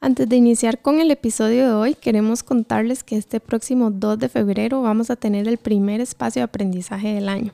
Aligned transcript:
Antes 0.00 0.28
de 0.28 0.36
iniciar 0.36 0.80
con 0.80 1.00
el 1.00 1.10
episodio 1.10 1.66
de 1.66 1.72
hoy, 1.72 1.94
queremos 1.94 2.44
contarles 2.44 3.02
que 3.02 3.16
este 3.16 3.40
próximo 3.40 3.90
2 3.90 4.20
de 4.20 4.28
febrero 4.28 4.80
vamos 4.80 5.10
a 5.10 5.16
tener 5.16 5.48
el 5.48 5.58
primer 5.58 6.00
espacio 6.00 6.38
de 6.38 6.44
aprendizaje 6.44 7.14
del 7.14 7.28
año. 7.28 7.52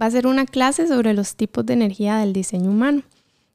Va 0.00 0.06
a 0.06 0.10
ser 0.10 0.26
una 0.26 0.46
clase 0.46 0.88
sobre 0.88 1.12
los 1.12 1.36
tipos 1.36 1.66
de 1.66 1.74
energía 1.74 2.16
del 2.16 2.32
diseño 2.32 2.70
humano. 2.70 3.02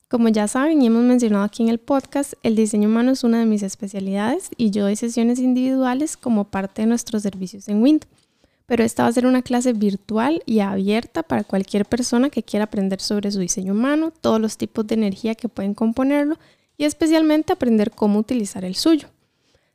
Como 0.09 0.29
ya 0.29 0.47
saben 0.47 0.79
y 0.81 0.87
hemos 0.87 1.03
mencionado 1.03 1.43
aquí 1.43 1.63
en 1.63 1.69
el 1.69 1.79
podcast, 1.79 2.33
el 2.43 2.55
diseño 2.55 2.87
humano 2.87 3.11
es 3.11 3.23
una 3.23 3.39
de 3.39 3.47
mis 3.47 3.63
especialidades 3.63 4.51
y 4.57 4.69
yo 4.69 4.83
doy 4.83 4.95
sesiones 4.95 5.39
individuales 5.39 6.15
como 6.15 6.45
parte 6.45 6.83
de 6.83 6.87
nuestros 6.87 7.23
servicios 7.23 7.67
en 7.67 7.81
Wind. 7.81 8.05
Pero 8.67 8.83
esta 8.83 9.03
va 9.03 9.09
a 9.09 9.13
ser 9.13 9.25
una 9.25 9.41
clase 9.41 9.73
virtual 9.73 10.43
y 10.45 10.59
abierta 10.59 11.23
para 11.23 11.43
cualquier 11.43 11.85
persona 11.85 12.29
que 12.29 12.43
quiera 12.43 12.65
aprender 12.65 13.01
sobre 13.01 13.31
su 13.31 13.39
diseño 13.39 13.73
humano, 13.73 14.13
todos 14.21 14.39
los 14.39 14.55
tipos 14.57 14.85
de 14.85 14.93
energía 14.93 15.33
que 15.33 15.49
pueden 15.49 15.73
componerlo 15.73 16.37
y 16.79 16.85
especialmente 16.85 17.51
aprender 17.53 17.91
cómo 17.91 18.17
utilizar 18.17 18.63
el 18.63 18.73
suyo. 18.73 19.09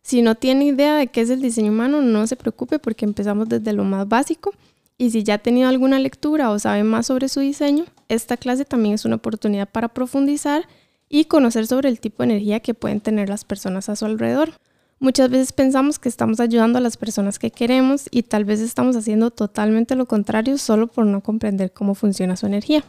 Si 0.02 0.22
no 0.22 0.34
tiene 0.34 0.64
idea 0.64 0.96
de 0.96 1.06
qué 1.06 1.20
es 1.20 1.30
el 1.30 1.42
diseño 1.42 1.70
humano, 1.70 2.00
no 2.00 2.26
se 2.26 2.34
preocupe 2.34 2.78
porque 2.78 3.04
empezamos 3.04 3.48
desde 3.48 3.74
lo 3.74 3.84
más 3.84 4.08
básico 4.08 4.52
y 4.96 5.10
si 5.10 5.22
ya 5.22 5.34
ha 5.34 5.38
tenido 5.38 5.68
alguna 5.68 5.98
lectura 5.98 6.50
o 6.50 6.58
sabe 6.58 6.82
más 6.82 7.06
sobre 7.06 7.28
su 7.28 7.40
diseño, 7.40 7.84
esta 8.08 8.38
clase 8.38 8.64
también 8.64 8.94
es 8.94 9.04
una 9.04 9.16
oportunidad 9.16 9.68
para 9.68 9.88
profundizar 9.88 10.66
y 11.10 11.26
conocer 11.26 11.66
sobre 11.66 11.90
el 11.90 12.00
tipo 12.00 12.22
de 12.22 12.30
energía 12.30 12.60
que 12.60 12.72
pueden 12.72 13.00
tener 13.00 13.28
las 13.28 13.44
personas 13.44 13.90
a 13.90 13.96
su 13.96 14.06
alrededor. 14.06 14.52
Muchas 14.98 15.28
veces 15.28 15.52
pensamos 15.52 15.98
que 15.98 16.08
estamos 16.08 16.40
ayudando 16.40 16.78
a 16.78 16.80
las 16.80 16.96
personas 16.96 17.38
que 17.38 17.50
queremos 17.50 18.06
y 18.10 18.22
tal 18.22 18.46
vez 18.46 18.60
estamos 18.60 18.96
haciendo 18.96 19.30
totalmente 19.30 19.94
lo 19.94 20.06
contrario 20.06 20.56
solo 20.56 20.86
por 20.86 21.04
no 21.04 21.20
comprender 21.20 21.70
cómo 21.70 21.94
funciona 21.94 22.36
su 22.36 22.46
energía. 22.46 22.82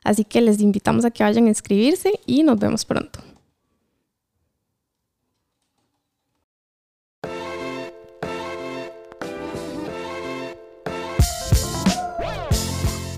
Así 0.04 0.26
que 0.26 0.42
les 0.42 0.60
invitamos 0.62 1.06
a 1.06 1.12
que 1.12 1.24
vayan 1.24 1.46
a 1.46 1.50
inscribirse 1.50 2.12
y 2.26 2.44
nos 2.44 2.60
vemos 2.60 2.86
pronto. 2.86 3.20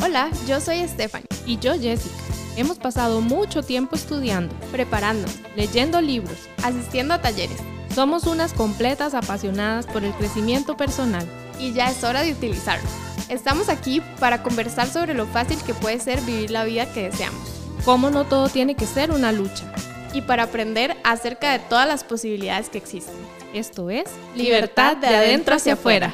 Hola, 0.03 0.29
yo 0.47 0.59
soy 0.59 0.87
Stephanie. 0.87 1.27
Y 1.45 1.57
yo 1.57 1.73
Jessica. 1.73 2.15
Hemos 2.55 2.77
pasado 2.77 3.19
mucho 3.19 3.63
tiempo 3.63 3.95
estudiando, 3.95 4.53
preparando, 4.71 5.27
leyendo 5.55 6.01
libros, 6.01 6.37
asistiendo 6.61 7.15
a 7.15 7.21
talleres. 7.21 7.57
Somos 7.95 8.27
unas 8.27 8.53
completas 8.53 9.15
apasionadas 9.15 9.87
por 9.87 10.03
el 10.03 10.11
crecimiento 10.13 10.77
personal. 10.77 11.27
Y 11.59 11.73
ya 11.73 11.89
es 11.89 12.03
hora 12.03 12.21
de 12.21 12.31
utilizarlo. 12.31 12.87
Estamos 13.33 13.67
aquí 13.67 13.99
para 14.19 14.43
conversar 14.43 14.85
sobre 14.85 15.15
lo 15.15 15.25
fácil 15.25 15.57
que 15.65 15.73
puede 15.73 15.99
ser 15.99 16.21
vivir 16.21 16.51
la 16.51 16.65
vida 16.65 16.93
que 16.93 17.09
deseamos. 17.09 17.41
Cómo 17.83 18.11
no 18.11 18.25
todo 18.25 18.47
tiene 18.47 18.75
que 18.75 18.85
ser 18.85 19.09
una 19.09 19.31
lucha. 19.31 19.73
Y 20.13 20.21
para 20.21 20.43
aprender 20.43 20.95
acerca 21.03 21.51
de 21.51 21.57
todas 21.57 21.87
las 21.87 22.03
posibilidades 22.03 22.69
que 22.69 22.77
existen. 22.77 23.15
Esto 23.51 23.89
es 23.89 24.03
Libertad 24.35 24.97
de 24.97 25.07
adentro 25.07 25.55
hacia 25.55 25.73
afuera. 25.73 26.13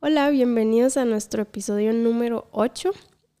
Hola, 0.00 0.28
bienvenidos 0.28 0.98
a 0.98 1.06
nuestro 1.06 1.40
episodio 1.40 1.94
número 1.94 2.48
8. 2.52 2.90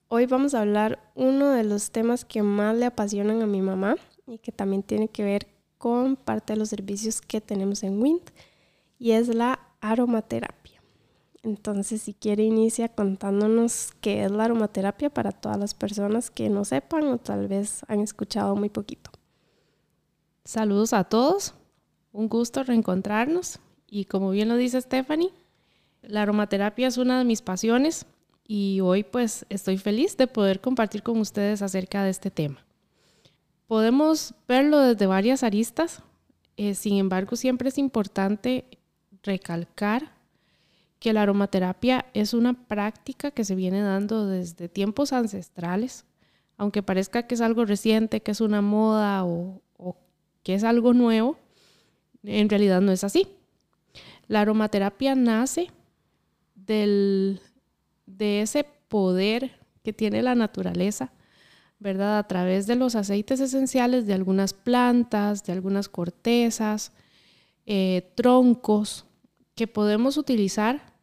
Hoy 0.08 0.24
vamos 0.24 0.54
a 0.54 0.62
hablar 0.62 0.98
uno 1.14 1.50
de 1.50 1.64
los 1.64 1.90
temas 1.90 2.24
que 2.24 2.42
más 2.42 2.74
le 2.76 2.86
apasionan 2.86 3.42
a 3.42 3.46
mi 3.46 3.60
mamá 3.60 3.96
y 4.26 4.38
que 4.38 4.52
también 4.52 4.82
tiene 4.82 5.08
que 5.08 5.22
ver 5.22 5.46
con 5.76 6.16
parte 6.16 6.54
de 6.54 6.58
los 6.60 6.70
servicios 6.70 7.20
que 7.20 7.42
tenemos 7.42 7.82
en 7.82 8.00
Wind 8.00 8.22
y 9.04 9.12
es 9.12 9.28
la 9.28 9.60
aromaterapia. 9.82 10.80
Entonces, 11.42 12.00
si 12.00 12.14
quiere, 12.14 12.42
inicia 12.42 12.88
contándonos 12.88 13.92
qué 14.00 14.24
es 14.24 14.30
la 14.30 14.44
aromaterapia 14.44 15.10
para 15.10 15.30
todas 15.30 15.58
las 15.58 15.74
personas 15.74 16.30
que 16.30 16.48
no 16.48 16.64
sepan 16.64 17.04
o 17.08 17.18
tal 17.18 17.46
vez 17.46 17.82
han 17.86 18.00
escuchado 18.00 18.56
muy 18.56 18.70
poquito. 18.70 19.10
Saludos 20.46 20.94
a 20.94 21.04
todos, 21.04 21.52
un 22.12 22.30
gusto 22.30 22.64
reencontrarnos 22.64 23.58
y 23.90 24.06
como 24.06 24.30
bien 24.30 24.48
lo 24.48 24.56
dice 24.56 24.80
Stephanie, 24.80 25.34
la 26.00 26.22
aromaterapia 26.22 26.86
es 26.86 26.96
una 26.96 27.18
de 27.18 27.26
mis 27.26 27.42
pasiones 27.42 28.06
y 28.48 28.80
hoy 28.80 29.04
pues 29.04 29.44
estoy 29.50 29.76
feliz 29.76 30.16
de 30.16 30.28
poder 30.28 30.62
compartir 30.62 31.02
con 31.02 31.20
ustedes 31.20 31.60
acerca 31.60 32.04
de 32.04 32.10
este 32.10 32.30
tema. 32.30 32.64
Podemos 33.66 34.32
verlo 34.48 34.78
desde 34.80 35.06
varias 35.06 35.42
aristas, 35.42 36.00
eh, 36.56 36.74
sin 36.74 36.96
embargo 36.96 37.36
siempre 37.36 37.68
es 37.68 37.76
importante 37.76 38.64
recalcar 39.24 40.12
que 41.00 41.12
la 41.12 41.22
aromaterapia 41.22 42.06
es 42.14 42.32
una 42.32 42.66
práctica 42.66 43.30
que 43.30 43.44
se 43.44 43.54
viene 43.54 43.82
dando 43.82 44.26
desde 44.26 44.68
tiempos 44.68 45.12
ancestrales, 45.12 46.06
aunque 46.56 46.82
parezca 46.82 47.26
que 47.26 47.34
es 47.34 47.40
algo 47.40 47.64
reciente, 47.64 48.20
que 48.20 48.30
es 48.30 48.40
una 48.40 48.62
moda 48.62 49.24
o, 49.24 49.60
que 50.42 50.54
es 50.54 50.64
algo 50.64 50.94
nuevo, 50.94 51.38
en 52.22 52.48
realidad 52.48 52.80
no 52.80 52.92
es 52.92 53.04
así. 53.04 53.28
La 54.28 54.42
aromaterapia 54.42 55.14
nace 55.14 55.70
del, 56.54 57.40
de 58.06 58.42
ese 58.42 58.64
poder 58.88 59.58
que 59.82 59.92
tiene 59.92 60.22
la 60.22 60.34
naturaleza, 60.34 61.12
¿verdad? 61.78 62.18
A 62.18 62.28
través 62.28 62.66
de 62.66 62.76
los 62.76 62.94
aceites 62.94 63.40
esenciales 63.40 64.06
de 64.06 64.14
algunas 64.14 64.54
plantas, 64.54 65.44
de 65.44 65.52
algunas 65.52 65.88
cortezas, 65.88 66.92
eh, 67.66 68.10
troncos, 68.14 69.06
que 69.54 69.66
podemos 69.66 70.16
utilizar 70.16 70.94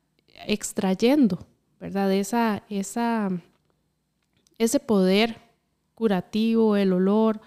extrayendo, 0.47 1.47
¿verdad? 1.79 2.11
Esa, 2.13 2.63
esa, 2.69 3.29
ese 4.57 4.79
poder 4.79 5.37
curativo, 5.95 6.75
el 6.75 6.93
olor, 6.93 7.41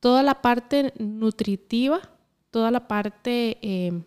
toda 0.00 0.22
la 0.22 0.40
parte 0.40 0.92
nutritiva, 0.98 2.00
toda 2.50 2.70
la 2.70 2.88
parte 2.88 3.58
eh, 3.62 4.02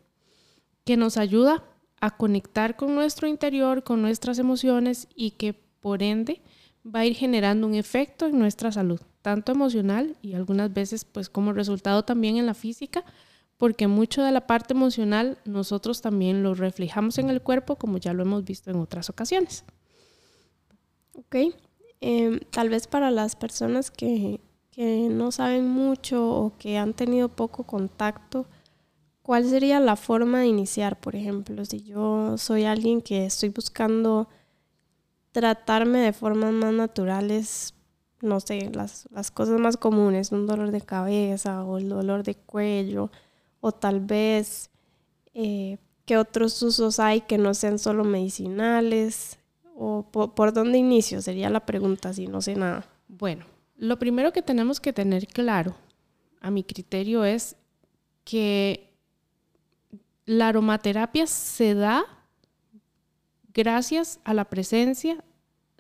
que 0.84 0.98
nos 0.98 1.18
ayuda 1.18 1.64
a 2.00 2.18
conectar 2.18 2.76
con 2.76 2.96
nuestro 2.96 3.28
interior, 3.28 3.84
con 3.84 4.02
nuestras 4.02 4.40
emociones 4.40 5.08
y 5.16 5.32
que 5.32 5.54
por 5.54 6.02
ende 6.02 6.42
va 6.84 7.02
a 7.02 7.06
ir 7.06 7.16
generando 7.16 7.68
un 7.68 7.76
efecto 7.76 8.26
en 8.26 8.40
nuestra 8.40 8.72
salud, 8.72 9.00
tanto 9.22 9.52
emocional 9.52 10.16
y 10.22 10.34
algunas 10.34 10.74
veces 10.74 11.06
pues 11.06 11.30
como 11.30 11.54
resultado 11.54 12.04
también 12.04 12.38
en 12.38 12.48
la 12.48 12.56
física, 12.56 13.04
porque 13.62 13.86
mucho 13.86 14.24
de 14.24 14.32
la 14.32 14.48
parte 14.48 14.74
emocional 14.74 15.38
nosotros 15.46 16.02
también 16.02 16.42
lo 16.42 16.56
reflejamos 16.56 17.20
en 17.20 17.30
el 17.30 17.44
cuerpo, 17.44 17.76
como 17.76 18.00
ya 18.00 18.12
lo 18.12 18.24
hemos 18.24 18.44
visto 18.44 18.72
en 18.72 18.78
otras 18.78 19.12
ocasiones. 19.12 19.66
Ok, 21.14 21.36
em, 22.00 22.40
tal 22.50 22.70
vez 22.70 22.88
para 22.88 23.12
las 23.12 23.36
personas 23.36 23.92
que, 23.92 24.42
que 24.72 25.10
no 25.12 25.32
saben 25.32 25.70
mucho 25.70 26.28
o 26.28 26.58
que 26.58 26.80
han 26.80 26.96
tenido 26.96 27.30
poco 27.30 27.64
contacto, 27.64 28.48
¿cuál 29.22 29.48
sería 29.48 29.80
la 29.80 29.96
forma 29.96 30.40
de 30.40 30.48
iniciar? 30.48 31.00
Por 31.00 31.16
ejemplo, 31.16 31.64
si 31.64 31.84
yo 31.84 32.40
soy 32.40 32.64
alguien 32.64 33.00
que 33.00 33.28
estoy 33.28 33.50
buscando 33.50 34.28
tratarme 35.34 36.00
de 36.00 36.14
formas 36.14 36.52
más 36.52 36.74
naturales, 36.74 37.76
no 38.22 38.40
sé, 38.40 38.72
las, 38.74 39.08
las 39.12 39.30
cosas 39.30 39.60
más 39.60 39.78
comunes, 39.78 40.32
un 40.32 40.48
dolor 40.48 40.72
de 40.72 40.82
cabeza 40.82 41.64
o 41.64 41.78
el 41.78 41.90
dolor 41.90 42.24
de 42.24 42.34
cuello, 42.34 43.12
o 43.62 43.72
tal 43.72 44.02
vez 44.02 44.70
eh, 45.34 45.78
qué 46.06 46.18
otros 46.18 46.62
usos 46.62 47.00
hay 47.00 47.22
que 47.22 47.38
no 47.38 47.54
sean 47.54 47.80
solo 47.80 48.04
medicinales 48.04 49.40
o 49.76 50.04
por, 50.12 50.54
dónde 50.54 50.78
inicio 50.78 51.22
sería 51.22 51.50
la 51.50 51.66
pregunta 51.66 52.14
si 52.14 52.28
no 52.28 52.42
sé 52.42 52.56
nada. 52.56 52.86
Bueno, 53.08 53.46
lo 53.78 53.98
primero 53.98 54.34
que 54.34 54.42
tenemos 54.42 54.80
que 54.80 54.94
tener 54.94 55.28
claro, 55.28 55.76
a 56.42 56.52
mi 56.52 56.64
criterio, 56.64 57.24
es 57.24 57.56
que 58.24 58.94
la 60.26 60.50
aromaterapia 60.50 61.28
se 61.28 61.74
da 61.74 62.04
gracias 63.54 64.20
a 64.24 64.34
la 64.34 64.46
presencia 64.46 65.24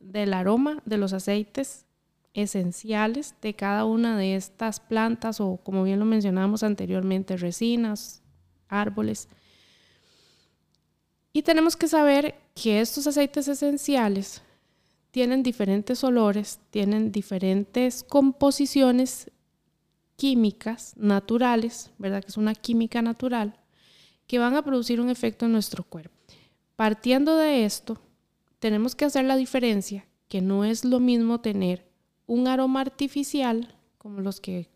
del 0.01 0.33
aroma 0.33 0.81
de 0.85 0.97
los 0.97 1.13
aceites 1.13 1.85
esenciales 2.33 3.35
de 3.41 3.53
cada 3.55 3.85
una 3.85 4.17
de 4.17 4.35
estas 4.35 4.79
plantas 4.79 5.39
o 5.39 5.57
como 5.63 5.83
bien 5.83 5.99
lo 5.99 6.05
mencionamos 6.05 6.63
anteriormente, 6.63 7.37
resinas, 7.37 8.21
árboles. 8.67 9.27
Y 11.33 11.43
tenemos 11.43 11.75
que 11.75 11.87
saber 11.87 12.35
que 12.55 12.81
estos 12.81 13.07
aceites 13.07 13.47
esenciales 13.47 14.41
tienen 15.11 15.43
diferentes 15.43 16.03
olores, 16.03 16.59
tienen 16.69 17.11
diferentes 17.11 18.03
composiciones 18.03 19.29
químicas 20.15 20.93
naturales, 20.97 21.91
¿verdad? 21.97 22.21
Que 22.21 22.29
es 22.29 22.37
una 22.37 22.55
química 22.55 23.01
natural, 23.01 23.59
que 24.27 24.39
van 24.39 24.55
a 24.55 24.63
producir 24.63 25.01
un 25.01 25.09
efecto 25.09 25.45
en 25.45 25.51
nuestro 25.51 25.83
cuerpo. 25.83 26.15
Partiendo 26.75 27.35
de 27.35 27.65
esto, 27.65 27.99
tenemos 28.59 28.95
que 28.95 29.05
hacer 29.05 29.25
la 29.25 29.35
diferencia 29.35 30.05
que 30.27 30.41
no 30.41 30.63
es 30.63 30.85
lo 30.85 30.99
mismo 30.99 31.41
tener 31.41 31.90
un 32.27 32.47
aroma 32.47 32.81
artificial, 32.81 33.75
como 33.97 34.21
los 34.21 34.39
que 34.39 34.69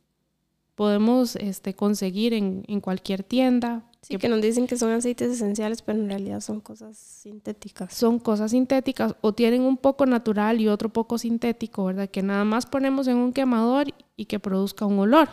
podemos 0.75 1.35
este, 1.37 1.73
conseguir 1.73 2.33
en, 2.33 2.81
cualquier 2.81 3.23
tienda. 3.23 3.83
Sí, 4.01 4.17
que, 4.17 4.29
nos 4.29 4.41
dicen 4.41 4.67
que 4.67 4.77
son 4.77 4.91
aceites 4.91 5.31
esenciales, 5.31 5.81
pero 5.81 5.99
en 5.99 6.09
realidad 6.09 6.41
son 6.41 6.59
cosas 6.59 6.97
sintéticas. 6.97 7.93
Son 7.93 8.19
cosas 8.19 8.51
sintéticas 8.51 9.15
o 9.21 9.33
tienen 9.33 9.61
un 9.61 9.77
poco 9.77 10.05
natural 10.05 10.61
y 10.61 10.67
otro 10.67 10.89
poco 10.89 11.17
sintético, 11.17 11.85
¿verdad? 11.85 12.09
Que 12.09 12.21
nada 12.21 12.43
más 12.43 12.67
ponemos 12.67 13.07
en 13.07 13.17
un 13.17 13.33
quemador 13.33 13.87
y 14.15 14.25
que 14.25 14.39
produzca 14.39 14.85
un 14.85 14.99
olor. 14.99 15.29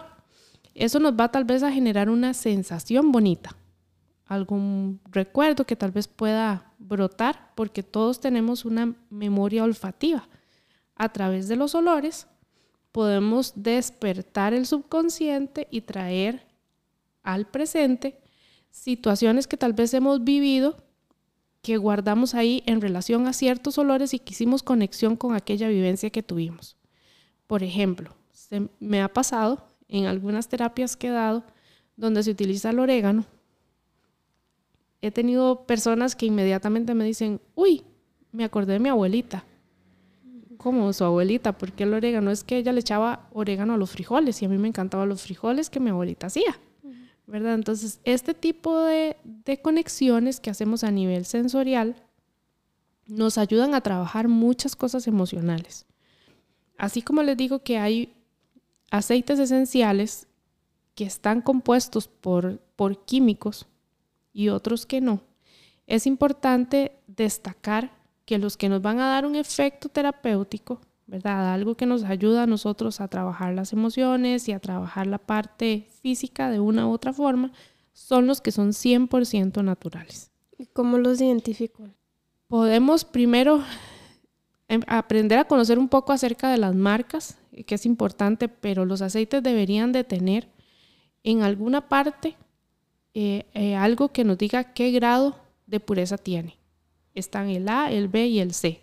Eso 0.74 1.00
nos 1.00 1.12
va 1.12 1.30
tal 1.30 1.44
vez 1.44 1.62
a 1.62 1.70
generar 1.72 2.08
una 2.08 2.32
sensación 2.32 3.12
bonita, 3.12 3.56
algún 4.24 5.00
recuerdo 5.10 5.66
que 5.66 5.76
tal 5.76 5.90
vez 5.90 6.08
pueda 6.08 6.72
brotar, 6.78 7.52
porque 7.54 7.82
todos 7.82 8.20
tenemos 8.20 8.64
una 8.64 8.94
memoria 9.10 9.64
olfativa. 9.64 10.26
A 10.94 11.12
través 11.12 11.48
de 11.48 11.56
los 11.56 11.74
olores 11.74 12.26
podemos 12.92 13.52
despertar 13.56 14.54
el 14.54 14.66
subconsciente 14.66 15.66
y 15.70 15.80
traer 15.80 16.46
al 17.22 17.46
presente 17.46 18.20
situaciones 18.70 19.46
que 19.46 19.56
tal 19.56 19.72
vez 19.72 19.94
hemos 19.94 20.22
vivido 20.24 20.76
que 21.62 21.76
guardamos 21.76 22.34
ahí 22.34 22.62
en 22.66 22.80
relación 22.80 23.26
a 23.26 23.32
ciertos 23.32 23.78
olores 23.78 24.14
y 24.14 24.18
que 24.18 24.32
hicimos 24.32 24.62
conexión 24.62 25.16
con 25.16 25.34
aquella 25.34 25.68
vivencia 25.68 26.10
que 26.10 26.22
tuvimos. 26.22 26.76
Por 27.46 27.62
ejemplo, 27.62 28.14
me 28.80 29.00
ha 29.00 29.12
pasado 29.12 29.68
en 29.88 30.06
algunas 30.06 30.48
terapias 30.48 30.96
que 30.96 31.08
he 31.08 31.10
dado 31.10 31.44
donde 31.96 32.22
se 32.22 32.30
utiliza 32.32 32.70
el 32.70 32.80
orégano. 32.80 33.26
He 35.00 35.10
tenido 35.10 35.66
personas 35.66 36.16
que 36.16 36.26
inmediatamente 36.26 36.94
me 36.94 37.04
dicen, 37.04 37.40
uy, 37.54 37.84
me 38.32 38.44
acordé 38.44 38.74
de 38.74 38.78
mi 38.80 38.88
abuelita 38.88 39.44
como 40.62 40.92
su 40.92 41.04
abuelita, 41.04 41.52
porque 41.52 41.84
el 41.84 41.94
orégano 41.94 42.30
es 42.30 42.44
que 42.44 42.56
ella 42.56 42.72
le 42.72 42.80
echaba 42.80 43.28
orégano 43.32 43.74
a 43.74 43.76
los 43.76 43.90
frijoles 43.90 44.40
y 44.40 44.44
a 44.44 44.48
mí 44.48 44.58
me 44.58 44.68
encantaban 44.68 45.08
los 45.08 45.22
frijoles 45.22 45.70
que 45.70 45.80
mi 45.80 45.90
abuelita 45.90 46.28
hacía, 46.28 46.58
¿verdad? 47.26 47.54
Entonces, 47.54 48.00
este 48.04 48.34
tipo 48.34 48.78
de, 48.84 49.16
de 49.24 49.60
conexiones 49.60 50.40
que 50.40 50.50
hacemos 50.50 50.84
a 50.84 50.90
nivel 50.90 51.24
sensorial 51.24 51.96
nos 53.06 53.38
ayudan 53.38 53.74
a 53.74 53.80
trabajar 53.80 54.28
muchas 54.28 54.76
cosas 54.76 55.06
emocionales. 55.06 55.86
Así 56.78 57.02
como 57.02 57.22
les 57.22 57.36
digo 57.36 57.60
que 57.60 57.78
hay 57.78 58.14
aceites 58.90 59.38
esenciales 59.38 60.26
que 60.94 61.04
están 61.04 61.40
compuestos 61.40 62.08
por, 62.08 62.58
por 62.76 63.04
químicos 63.04 63.66
y 64.32 64.48
otros 64.48 64.86
que 64.86 65.00
no, 65.00 65.20
es 65.86 66.06
importante 66.06 66.92
destacar 67.06 68.01
que 68.32 68.38
los 68.38 68.56
que 68.56 68.70
nos 68.70 68.80
van 68.80 68.98
a 68.98 69.08
dar 69.08 69.26
un 69.26 69.36
efecto 69.36 69.90
terapéutico, 69.90 70.80
¿verdad? 71.06 71.52
Algo 71.52 71.74
que 71.74 71.84
nos 71.84 72.02
ayuda 72.02 72.44
a 72.44 72.46
nosotros 72.46 73.02
a 73.02 73.08
trabajar 73.08 73.52
las 73.52 73.74
emociones 73.74 74.48
y 74.48 74.52
a 74.52 74.58
trabajar 74.58 75.06
la 75.06 75.18
parte 75.18 75.86
física 76.00 76.48
de 76.48 76.58
una 76.58 76.88
u 76.88 76.92
otra 76.92 77.12
forma, 77.12 77.52
son 77.92 78.26
los 78.26 78.40
que 78.40 78.50
son 78.50 78.70
100% 78.70 79.62
naturales. 79.62 80.30
¿Y 80.56 80.64
cómo 80.64 80.96
los 80.96 81.20
identifico? 81.20 81.90
Podemos 82.48 83.04
primero 83.04 83.62
em, 84.66 84.80
aprender 84.86 85.38
a 85.38 85.44
conocer 85.44 85.78
un 85.78 85.90
poco 85.90 86.14
acerca 86.14 86.50
de 86.50 86.56
las 86.56 86.74
marcas, 86.74 87.36
que 87.66 87.74
es 87.74 87.84
importante, 87.84 88.48
pero 88.48 88.86
los 88.86 89.02
aceites 89.02 89.42
deberían 89.42 89.92
de 89.92 90.04
tener 90.04 90.48
en 91.22 91.42
alguna 91.42 91.86
parte 91.86 92.34
eh, 93.12 93.44
eh, 93.52 93.76
algo 93.76 94.08
que 94.08 94.24
nos 94.24 94.38
diga 94.38 94.72
qué 94.72 94.90
grado 94.90 95.36
de 95.66 95.80
pureza 95.80 96.16
tiene 96.16 96.61
están 97.14 97.48
el 97.48 97.68
A, 97.68 97.90
el 97.90 98.08
B 98.08 98.26
y 98.26 98.40
el 98.40 98.54
C. 98.54 98.82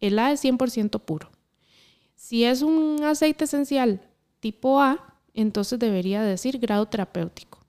El 0.00 0.18
A 0.18 0.32
es 0.32 0.44
100% 0.44 1.00
puro. 1.00 1.30
Si 2.14 2.44
es 2.44 2.62
un 2.62 3.02
aceite 3.04 3.44
esencial 3.44 4.00
tipo 4.40 4.80
A, 4.80 5.14
entonces 5.34 5.78
debería 5.78 6.22
decir 6.22 6.58
grado 6.58 6.86
terapéutico. 6.86 7.60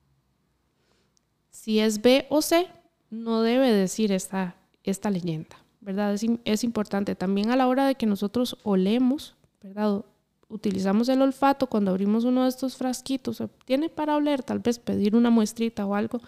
Si 1.50 1.80
es 1.80 2.02
B 2.02 2.26
o 2.30 2.42
C, 2.42 2.68
no 3.10 3.42
debe 3.42 3.72
decir 3.72 4.12
esta, 4.12 4.56
esta 4.84 5.10
leyenda, 5.10 5.58
¿verdad? 5.82 6.14
Es, 6.14 6.26
es 6.46 6.64
importante 6.64 7.16
también 7.16 7.50
a 7.52 7.56
la 7.56 7.68
hora 7.68 7.88
de 7.88 7.96
que 7.96 8.06
nosotros 8.06 8.58
olemos, 8.64 9.36
¿verdad? 9.62 10.06
Utilizamos 10.50 11.10
el 11.10 11.22
olfato 11.22 11.68
cuando 11.68 11.92
abrimos 11.92 12.24
uno 12.24 12.44
de 12.44 12.50
estos 12.50 12.78
frasquitos, 12.78 13.44
tiene 13.66 13.90
para 13.90 14.16
oler, 14.16 14.44
tal 14.44 14.60
vez 14.60 14.80
pedir 14.80 15.16
una 15.16 15.30
muestrita 15.30 15.86
o 15.86 15.94
algo, 15.94 16.22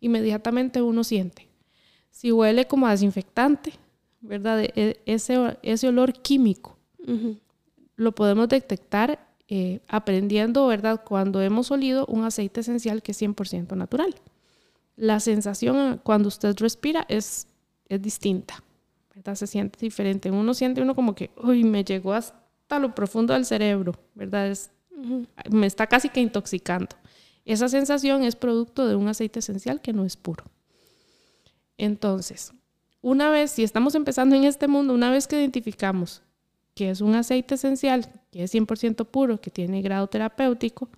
inmediatamente 0.00 0.82
uno 0.82 1.04
siente 1.04 1.49
si 2.10 2.32
huele 2.32 2.66
como 2.66 2.86
a 2.86 2.90
desinfectante, 2.90 3.72
¿verdad? 4.20 4.62
E, 4.62 5.00
ese, 5.06 5.58
ese 5.62 5.88
olor 5.88 6.12
químico. 6.12 6.76
Lo 7.96 8.12
podemos 8.14 8.48
detectar 8.48 9.18
eh, 9.48 9.80
aprendiendo, 9.88 10.66
¿verdad? 10.68 11.02
Cuando 11.04 11.42
hemos 11.42 11.70
olido 11.70 12.06
un 12.06 12.24
aceite 12.24 12.60
esencial 12.60 13.02
que 13.02 13.12
es 13.12 13.20
100% 13.20 13.76
natural. 13.76 14.14
La 14.96 15.18
sensación 15.18 15.76
eh, 15.76 15.98
cuando 16.02 16.28
usted 16.28 16.54
respira 16.58 17.04
es, 17.08 17.48
es 17.88 18.00
distinta, 18.00 18.62
¿verdad? 19.14 19.34
Se 19.34 19.46
siente 19.48 19.78
diferente. 19.80 20.30
Uno 20.30 20.54
siente 20.54 20.82
uno 20.82 20.94
como 20.94 21.14
que, 21.14 21.30
uy, 21.42 21.64
me 21.64 21.82
llegó 21.82 22.12
hasta 22.12 22.78
lo 22.78 22.94
profundo 22.94 23.34
del 23.34 23.44
cerebro, 23.44 23.94
¿verdad? 24.14 24.48
Es, 24.48 24.70
Me 25.50 25.66
está 25.66 25.86
casi 25.86 26.10
que 26.10 26.20
intoxicando. 26.20 26.94
Esa 27.44 27.68
sensación 27.68 28.22
es 28.22 28.36
producto 28.36 28.86
de 28.86 28.94
un 28.94 29.08
aceite 29.08 29.40
esencial 29.40 29.80
que 29.80 29.92
no 29.92 30.04
es 30.04 30.16
puro. 30.16 30.44
Entonces, 31.80 32.52
una 33.00 33.30
vez, 33.30 33.52
si 33.52 33.62
estamos 33.62 33.94
empezando 33.94 34.36
en 34.36 34.44
este 34.44 34.68
mundo, 34.68 34.92
una 34.92 35.10
vez 35.10 35.26
que 35.26 35.36
identificamos 35.36 36.22
que 36.74 36.90
es 36.90 37.00
un 37.00 37.14
aceite 37.14 37.54
esencial, 37.54 38.06
que 38.30 38.42
es 38.42 38.54
100% 38.54 39.06
puro, 39.06 39.40
que 39.40 39.50
tiene 39.50 39.80
grado 39.80 40.06
terapéutico, 40.06 40.90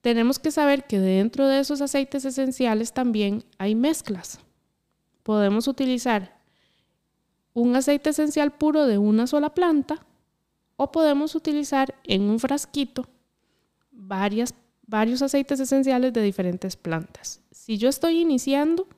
tenemos 0.00 0.40
que 0.40 0.50
saber 0.50 0.88
que 0.88 0.98
dentro 0.98 1.46
de 1.46 1.60
esos 1.60 1.80
aceites 1.80 2.24
esenciales 2.24 2.92
también 2.92 3.44
hay 3.56 3.76
mezclas. 3.76 4.40
Podemos 5.22 5.68
utilizar 5.68 6.38
un 7.52 7.76
aceite 7.76 8.10
esencial 8.10 8.50
puro 8.50 8.86
de 8.86 8.98
una 8.98 9.28
sola 9.28 9.54
planta 9.54 10.04
o 10.76 10.90
podemos 10.90 11.36
utilizar 11.36 11.94
en 12.02 12.22
un 12.22 12.40
frasquito 12.40 13.06
varias, 13.92 14.54
varios 14.88 15.22
aceites 15.22 15.60
esenciales 15.60 16.12
de 16.12 16.22
diferentes 16.22 16.74
plantas. 16.74 17.40
Si 17.52 17.78
yo 17.78 17.88
estoy 17.88 18.20
iniciando, 18.20 18.88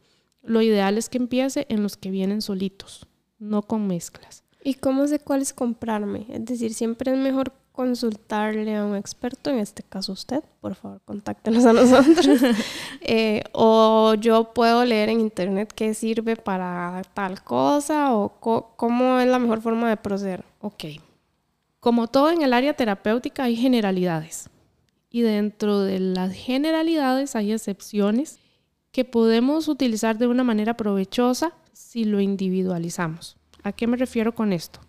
lo 0.46 0.62
ideal 0.62 0.98
es 0.98 1.08
que 1.08 1.18
empiece 1.18 1.66
en 1.68 1.82
los 1.82 1.96
que 1.96 2.10
vienen 2.10 2.42
solitos, 2.42 3.06
no 3.38 3.62
con 3.62 3.86
mezclas. 3.86 4.42
¿Y 4.64 4.74
cómo 4.74 5.06
sé 5.06 5.18
cuáles 5.18 5.52
comprarme? 5.52 6.26
Es 6.28 6.44
decir, 6.44 6.74
siempre 6.74 7.12
es 7.12 7.18
mejor 7.18 7.52
consultarle 7.72 8.74
a 8.74 8.84
un 8.84 8.96
experto, 8.96 9.50
en 9.50 9.58
este 9.58 9.82
caso 9.82 10.12
usted, 10.12 10.42
por 10.60 10.74
favor, 10.74 11.00
contáctenos 11.04 11.64
a 11.66 11.72
nosotros. 11.72 12.26
Eh, 13.08 13.44
o 13.52 14.14
yo 14.14 14.52
puedo 14.52 14.84
leer 14.84 15.10
en 15.10 15.20
internet 15.20 15.72
qué 15.72 15.94
sirve 15.94 16.34
para 16.34 17.02
tal 17.14 17.44
cosa 17.44 18.16
o 18.16 18.40
cómo 18.76 19.20
es 19.20 19.28
la 19.28 19.38
mejor 19.38 19.60
forma 19.60 19.88
de 19.88 19.96
proceder. 19.96 20.44
Ok. 20.60 20.84
Como 21.78 22.08
todo 22.08 22.30
en 22.30 22.42
el 22.42 22.52
área 22.52 22.74
terapéutica 22.74 23.44
hay 23.44 23.54
generalidades 23.54 24.50
y 25.08 25.20
dentro 25.20 25.82
de 25.82 26.00
las 26.00 26.32
generalidades 26.32 27.36
hay 27.36 27.52
excepciones 27.52 28.40
que 28.96 29.04
podemos 29.04 29.68
utilizar 29.68 30.16
de 30.16 30.26
una 30.26 30.42
manera 30.42 30.74
provechosa 30.74 31.52
si 31.74 32.06
lo 32.06 32.18
individualizamos. 32.18 33.36
¿A 33.62 33.72
qué 33.72 33.86
me 33.86 33.98
refiero 33.98 34.34
con 34.34 34.54
esto? 34.54 34.80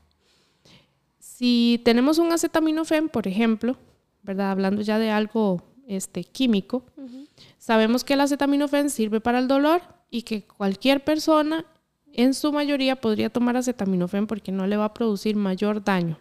Si 1.19 1.81
tenemos 1.83 2.17
un 2.17 2.31
acetaminofén, 2.31 3.09
por 3.09 3.27
ejemplo, 3.27 3.75
¿verdad? 4.23 4.51
Hablando 4.51 4.81
ya 4.81 4.97
de 4.97 5.11
algo 5.11 5.61
este, 5.89 6.23
químico, 6.23 6.85
sabemos 7.57 8.05
que 8.05 8.13
el 8.13 8.21
acetaminofén 8.21 8.89
sirve 8.89 9.19
para 9.19 9.39
el 9.39 9.49
dolor 9.49 9.81
y 10.09 10.21
que 10.21 10.45
cualquier 10.45 11.03
persona 11.03 11.65
en 12.13 12.33
su 12.33 12.53
mayoría 12.53 12.95
podría 13.01 13.29
tomar 13.29 13.57
acetaminofén 13.57 14.25
porque 14.25 14.53
no 14.53 14.67
le 14.67 14.77
va 14.77 14.85
a 14.85 14.93
producir 14.93 15.35
mayor 15.35 15.83
daño. 15.83 16.17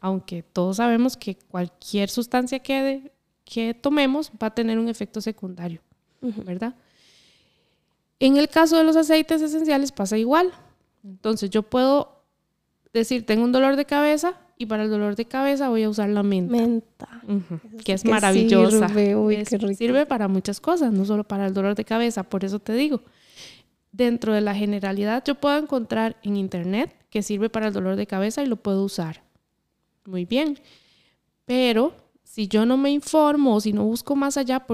Aunque 0.00 0.42
todos 0.42 0.78
sabemos 0.78 1.16
que 1.16 1.36
cualquier 1.36 2.10
sustancia 2.10 2.58
que, 2.58 3.12
que 3.44 3.72
tomemos 3.72 4.32
va 4.32 4.48
a 4.48 4.54
tener 4.56 4.80
un 4.80 4.88
efecto 4.88 5.20
secundario, 5.20 5.80
¿verdad? 6.20 6.74
En 8.20 8.36
el 8.36 8.48
caso 8.48 8.76
de 8.76 8.84
los 8.84 8.96
aceites 8.96 9.42
esenciales 9.42 9.92
pasa 9.92 10.16
igual. 10.18 10.52
Entonces 11.02 11.50
yo 11.50 11.62
puedo 11.62 12.22
decir, 12.92 13.26
tengo 13.26 13.44
un 13.44 13.52
dolor 13.52 13.76
de 13.76 13.84
cabeza 13.84 14.38
y 14.56 14.66
para 14.66 14.84
el 14.84 14.90
dolor 14.90 15.16
de 15.16 15.24
cabeza 15.26 15.68
voy 15.68 15.82
a 15.82 15.88
usar 15.88 16.08
la 16.08 16.22
menta. 16.22 16.56
Menta. 16.56 17.22
que 17.84 17.92
es 17.92 18.04
maravillosa. 18.04 18.88
Sirve, 18.88 20.06
para 20.06 20.28
muchas 20.28 20.60
cosas, 20.60 20.92
no 20.92 21.04
solo 21.04 21.24
para 21.24 21.46
el 21.46 21.54
dolor 21.54 21.74
de 21.74 21.84
cabeza. 21.84 22.22
Por 22.22 22.44
eso 22.44 22.60
te 22.60 22.72
digo, 22.74 23.02
dentro 23.92 24.32
de 24.32 24.40
la 24.40 24.54
generalidad 24.54 25.24
yo 25.26 25.34
puedo 25.34 25.58
encontrar 25.58 26.16
en 26.22 26.36
internet 26.36 26.94
que 27.10 27.22
sirve 27.22 27.50
para 27.50 27.68
el 27.68 27.72
dolor 27.72 27.96
de 27.96 28.06
cabeza 28.06 28.42
y 28.42 28.46
lo 28.46 28.56
puedo 28.56 28.84
usar. 28.84 29.22
Muy 30.04 30.24
bien. 30.24 30.58
Pero 31.44 31.94
si 32.22 32.48
yo 32.48 32.64
no 32.64 32.76
me 32.76 32.90
informo 32.90 33.56
o 33.56 33.60
si 33.60 33.72
no 33.72 33.84
busco 33.84 34.16
más 34.16 34.36
allá, 34.36 34.66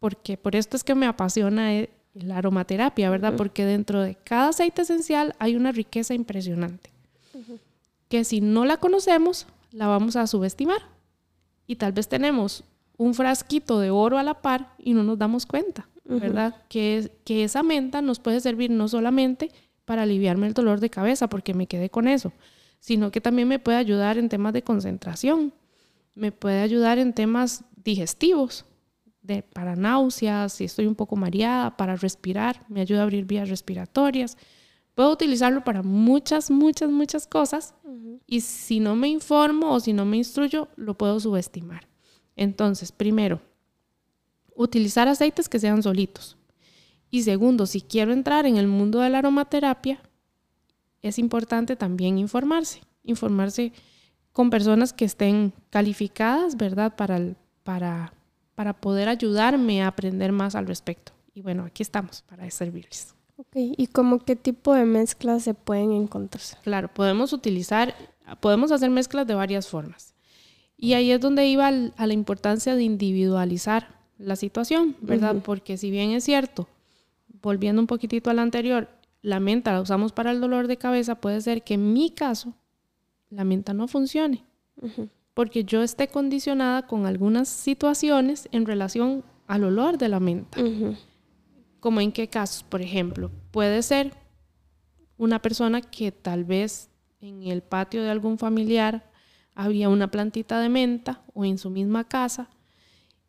porque 0.00 0.36
por 0.36 0.56
esto 0.56 0.76
es 0.76 0.84
que 0.84 0.94
me 0.94 1.06
apasiona 1.06 1.74
eh, 1.74 1.90
la 2.22 2.38
aromaterapia, 2.38 3.10
¿verdad? 3.10 3.34
Porque 3.36 3.64
dentro 3.64 4.02
de 4.02 4.14
cada 4.16 4.48
aceite 4.48 4.82
esencial 4.82 5.34
hay 5.38 5.56
una 5.56 5.72
riqueza 5.72 6.14
impresionante, 6.14 6.90
que 8.08 8.24
si 8.24 8.40
no 8.40 8.64
la 8.64 8.78
conocemos, 8.78 9.46
la 9.72 9.86
vamos 9.86 10.16
a 10.16 10.26
subestimar. 10.26 10.82
Y 11.66 11.76
tal 11.76 11.92
vez 11.92 12.08
tenemos 12.08 12.64
un 12.96 13.14
frasquito 13.14 13.80
de 13.80 13.90
oro 13.90 14.18
a 14.18 14.22
la 14.22 14.34
par 14.34 14.74
y 14.78 14.94
no 14.94 15.04
nos 15.04 15.18
damos 15.18 15.46
cuenta, 15.46 15.88
¿verdad? 16.04 16.54
que, 16.68 17.12
que 17.24 17.44
esa 17.44 17.62
menta 17.62 18.00
nos 18.02 18.18
puede 18.18 18.40
servir 18.40 18.70
no 18.70 18.88
solamente 18.88 19.50
para 19.84 20.02
aliviarme 20.02 20.46
el 20.46 20.54
dolor 20.54 20.80
de 20.80 20.90
cabeza, 20.90 21.28
porque 21.28 21.54
me 21.54 21.66
quedé 21.66 21.90
con 21.90 22.08
eso, 22.08 22.32
sino 22.80 23.10
que 23.10 23.20
también 23.20 23.48
me 23.48 23.58
puede 23.58 23.78
ayudar 23.78 24.18
en 24.18 24.28
temas 24.28 24.52
de 24.52 24.62
concentración, 24.62 25.52
me 26.14 26.32
puede 26.32 26.60
ayudar 26.60 26.98
en 26.98 27.12
temas 27.12 27.64
digestivos, 27.84 28.64
de, 29.28 29.42
para 29.42 29.76
náuseas, 29.76 30.54
si 30.54 30.64
estoy 30.64 30.86
un 30.86 30.96
poco 30.96 31.14
mareada, 31.14 31.76
para 31.76 31.94
respirar, 31.94 32.64
me 32.68 32.80
ayuda 32.80 33.00
a 33.00 33.02
abrir 33.04 33.24
vías 33.24 33.48
respiratorias. 33.48 34.36
Puedo 34.96 35.12
utilizarlo 35.12 35.62
para 35.62 35.82
muchas, 35.82 36.50
muchas, 36.50 36.90
muchas 36.90 37.28
cosas 37.28 37.74
y 38.26 38.40
si 38.40 38.80
no 38.80 38.96
me 38.96 39.08
informo 39.08 39.72
o 39.72 39.80
si 39.80 39.92
no 39.92 40.04
me 40.04 40.16
instruyo, 40.16 40.68
lo 40.74 40.94
puedo 40.94 41.20
subestimar. 41.20 41.86
Entonces, 42.34 42.90
primero, 42.90 43.40
utilizar 44.56 45.06
aceites 45.06 45.48
que 45.48 45.60
sean 45.60 45.82
solitos. 45.82 46.36
Y 47.10 47.22
segundo, 47.22 47.66
si 47.66 47.80
quiero 47.80 48.12
entrar 48.12 48.44
en 48.44 48.56
el 48.56 48.66
mundo 48.66 49.00
de 49.00 49.10
la 49.10 49.18
aromaterapia, 49.18 50.00
es 51.00 51.18
importante 51.18 51.76
también 51.76 52.18
informarse, 52.18 52.80
informarse 53.04 53.72
con 54.32 54.50
personas 54.50 54.92
que 54.92 55.04
estén 55.04 55.52
calificadas, 55.70 56.56
¿verdad? 56.56 56.96
Para, 56.96 57.34
para, 57.62 58.12
para 58.58 58.72
poder 58.72 59.08
ayudarme 59.08 59.84
a 59.84 59.86
aprender 59.86 60.32
más 60.32 60.56
al 60.56 60.66
respecto. 60.66 61.12
Y 61.32 61.42
bueno, 61.42 61.62
aquí 61.62 61.84
estamos 61.84 62.22
para 62.22 62.50
servirles. 62.50 63.14
Ok, 63.36 63.54
¿y 63.54 63.86
como 63.86 64.18
qué 64.18 64.34
tipo 64.34 64.74
de 64.74 64.84
mezclas 64.84 65.44
se 65.44 65.54
pueden 65.54 65.92
encontrar? 65.92 66.42
Claro, 66.64 66.92
podemos 66.92 67.32
utilizar, 67.32 67.94
podemos 68.40 68.72
hacer 68.72 68.90
mezclas 68.90 69.28
de 69.28 69.34
varias 69.34 69.68
formas. 69.68 70.12
Y 70.76 70.94
ahí 70.94 71.12
es 71.12 71.20
donde 71.20 71.46
iba 71.46 71.68
a 71.68 72.06
la 72.08 72.12
importancia 72.12 72.74
de 72.74 72.82
individualizar 72.82 73.94
la 74.18 74.34
situación, 74.34 74.96
¿verdad? 75.02 75.36
Porque 75.44 75.76
si 75.76 75.92
bien 75.92 76.10
es 76.10 76.24
cierto, 76.24 76.66
volviendo 77.40 77.80
un 77.80 77.86
poquitito 77.86 78.28
al 78.28 78.40
anterior, 78.40 78.88
la 79.22 79.38
menta 79.38 79.70
la 79.70 79.82
usamos 79.82 80.10
para 80.10 80.32
el 80.32 80.40
dolor 80.40 80.66
de 80.66 80.78
cabeza, 80.78 81.14
puede 81.14 81.40
ser 81.42 81.62
que 81.62 81.74
en 81.74 81.92
mi 81.92 82.10
caso 82.10 82.54
la 83.30 83.44
menta 83.44 83.72
no 83.72 83.86
funcione. 83.86 84.42
Porque 85.38 85.62
yo 85.62 85.84
esté 85.84 86.08
condicionada 86.08 86.88
con 86.88 87.06
algunas 87.06 87.48
situaciones 87.48 88.48
en 88.50 88.66
relación 88.66 89.22
al 89.46 89.62
olor 89.62 89.96
de 89.96 90.08
la 90.08 90.18
menta. 90.18 90.60
Como 91.78 92.00
en 92.00 92.10
qué 92.10 92.26
casos, 92.26 92.64
por 92.64 92.82
ejemplo, 92.82 93.30
puede 93.52 93.84
ser 93.84 94.14
una 95.16 95.40
persona 95.40 95.80
que 95.80 96.10
tal 96.10 96.42
vez 96.42 96.90
en 97.20 97.44
el 97.44 97.62
patio 97.62 98.02
de 98.02 98.10
algún 98.10 98.36
familiar 98.36 99.12
había 99.54 99.88
una 99.88 100.10
plantita 100.10 100.58
de 100.58 100.70
menta 100.70 101.22
o 101.34 101.44
en 101.44 101.56
su 101.56 101.70
misma 101.70 102.02
casa 102.02 102.50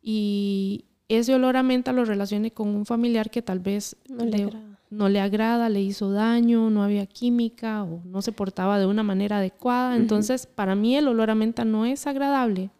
y 0.02 0.86
ese 1.06 1.32
olor 1.32 1.56
a 1.56 1.62
menta 1.62 1.92
lo 1.92 2.04
relacione 2.04 2.50
con 2.50 2.70
un 2.70 2.86
familiar 2.86 3.30
que 3.30 3.40
tal 3.40 3.60
vez 3.60 3.96
no 4.08 4.24
le. 4.24 4.50
No 4.90 5.08
le 5.08 5.20
agrada, 5.20 5.68
le 5.68 5.80
hizo 5.80 6.10
daño, 6.10 6.68
no 6.68 6.82
había 6.82 7.06
química 7.06 7.84
o 7.84 8.02
no 8.04 8.22
se 8.22 8.32
portaba 8.32 8.78
de 8.78 8.86
una 8.86 9.04
manera 9.04 9.38
adecuada. 9.38 9.96
Entonces, 9.96 10.46
para 10.46 10.74
mí 10.74 10.96
el 10.96 11.06
olor 11.06 11.30
a 11.30 11.36
menta 11.36 11.64
no 11.64 11.86
es 11.86 12.08
agradable. 12.08 12.70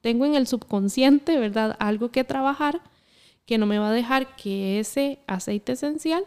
Tengo 0.00 0.26
en 0.26 0.34
el 0.34 0.48
subconsciente, 0.48 1.38
¿verdad? 1.38 1.76
Algo 1.78 2.10
que 2.10 2.24
trabajar 2.24 2.82
que 3.46 3.58
no 3.58 3.66
me 3.66 3.78
va 3.78 3.88
a 3.88 3.92
dejar 3.92 4.34
que 4.36 4.80
ese 4.80 5.20
aceite 5.26 5.72
esencial 5.72 6.24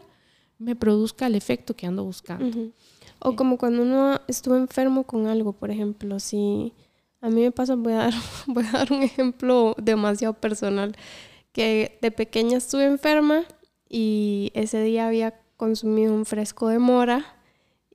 me 0.58 0.76
produzca 0.76 1.28
el 1.28 1.36
efecto 1.36 1.76
que 1.76 1.86
ando 1.86 2.06
buscando. 2.06 2.72
O 3.20 3.36
como 3.36 3.58
cuando 3.58 3.82
uno 3.82 4.22
estuvo 4.28 4.56
enfermo 4.56 5.04
con 5.04 5.28
algo, 5.28 5.52
por 5.52 5.70
ejemplo, 5.70 6.20
si 6.20 6.72
a 7.20 7.30
mí 7.30 7.42
me 7.42 7.52
pasa, 7.52 7.76
voy 7.76 7.94
a 7.94 7.98
dar, 7.98 8.14
voy 8.48 8.66
a 8.66 8.72
dar 8.72 8.94
un 8.94 9.04
ejemplo 9.04 9.76
demasiado 9.78 10.34
personal 10.34 10.96
que 11.52 11.98
de 12.02 12.12
pequeña 12.12 12.58
estuve 12.58 12.86
enferma 12.86 13.44
y 13.88 14.52
ese 14.54 14.82
día 14.82 15.08
había 15.08 15.40
consumido 15.58 16.14
un 16.14 16.26
fresco 16.26 16.68
de 16.68 16.80
mora 16.80 17.26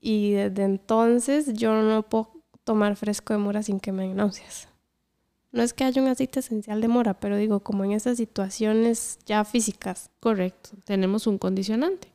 y 0.01 0.33
desde 0.33 0.65
entonces 0.65 1.53
yo 1.55 1.83
no 1.83 2.03
puedo 2.03 2.33
tomar 2.65 2.97
fresco 2.97 3.33
de 3.33 3.39
mora 3.39 3.63
sin 3.63 3.81
que 3.81 3.93
me 3.93 4.09
den. 4.09 4.17
No 4.17 5.63
es 5.63 5.75
que 5.75 5.85
haya 5.85 6.01
un 6.01 6.09
aceite 6.09 6.41
esencial 6.41 6.81
de 6.81 6.89
mora, 6.89 7.19
pero 7.19 7.37
digo, 7.37 7.61
como 7.61 7.85
en 7.85 7.93
esas 7.93 8.17
situaciones 8.17 9.19
ya 9.27 9.45
físicas. 9.45 10.11
Correcto, 10.21 10.71
tenemos 10.85 11.27
un 11.27 11.39
condicionante 11.39 12.09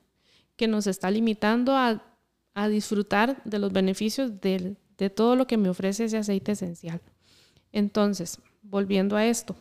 que 0.56 0.68
nos 0.68 0.88
está 0.88 1.12
limitando 1.12 1.76
a, 1.76 2.02
a 2.54 2.68
disfrutar 2.70 3.44
de 3.44 3.60
los 3.60 3.74
beneficios 3.74 4.40
de, 4.40 4.78
de 4.98 5.10
todo 5.10 5.36
lo 5.36 5.48
que 5.48 5.58
me 5.58 5.70
ofrece 5.70 6.06
ese 6.06 6.18
aceite 6.18 6.54
esencial. 6.54 7.02
Entonces, 7.74 8.40
volviendo 8.64 9.18
a 9.18 9.26
esto, 9.26 9.56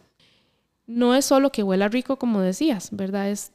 no 0.87 1.15
es 1.15 1.25
solo 1.25 1.51
que 1.51 1.65
huela 1.65 1.89
rico, 1.89 2.17
como 2.17 2.41
decías, 2.41 2.91
¿verdad? 2.93 3.31
Es 3.31 3.53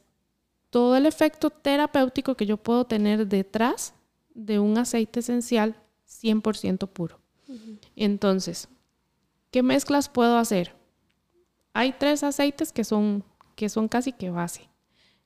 todo 0.70 0.96
el 0.96 1.06
efecto 1.06 1.50
terapéutico 1.50 2.36
que 2.36 2.46
yo 2.46 2.56
puedo 2.56 2.84
tener 2.84 3.26
detrás 3.26 3.94
de 4.34 4.58
un 4.58 4.78
aceite 4.78 5.20
esencial 5.20 5.76
100% 6.08 6.88
puro. 6.88 7.20
Entonces, 7.96 8.68
¿qué 9.50 9.62
mezclas 9.62 10.08
puedo 10.08 10.38
hacer? 10.38 10.74
Hay 11.72 11.92
tres 11.92 12.22
aceites 12.22 12.72
que 12.72 12.84
son, 12.84 13.24
que 13.56 13.68
son 13.68 13.88
casi 13.88 14.12
que 14.12 14.30
base. 14.30 14.68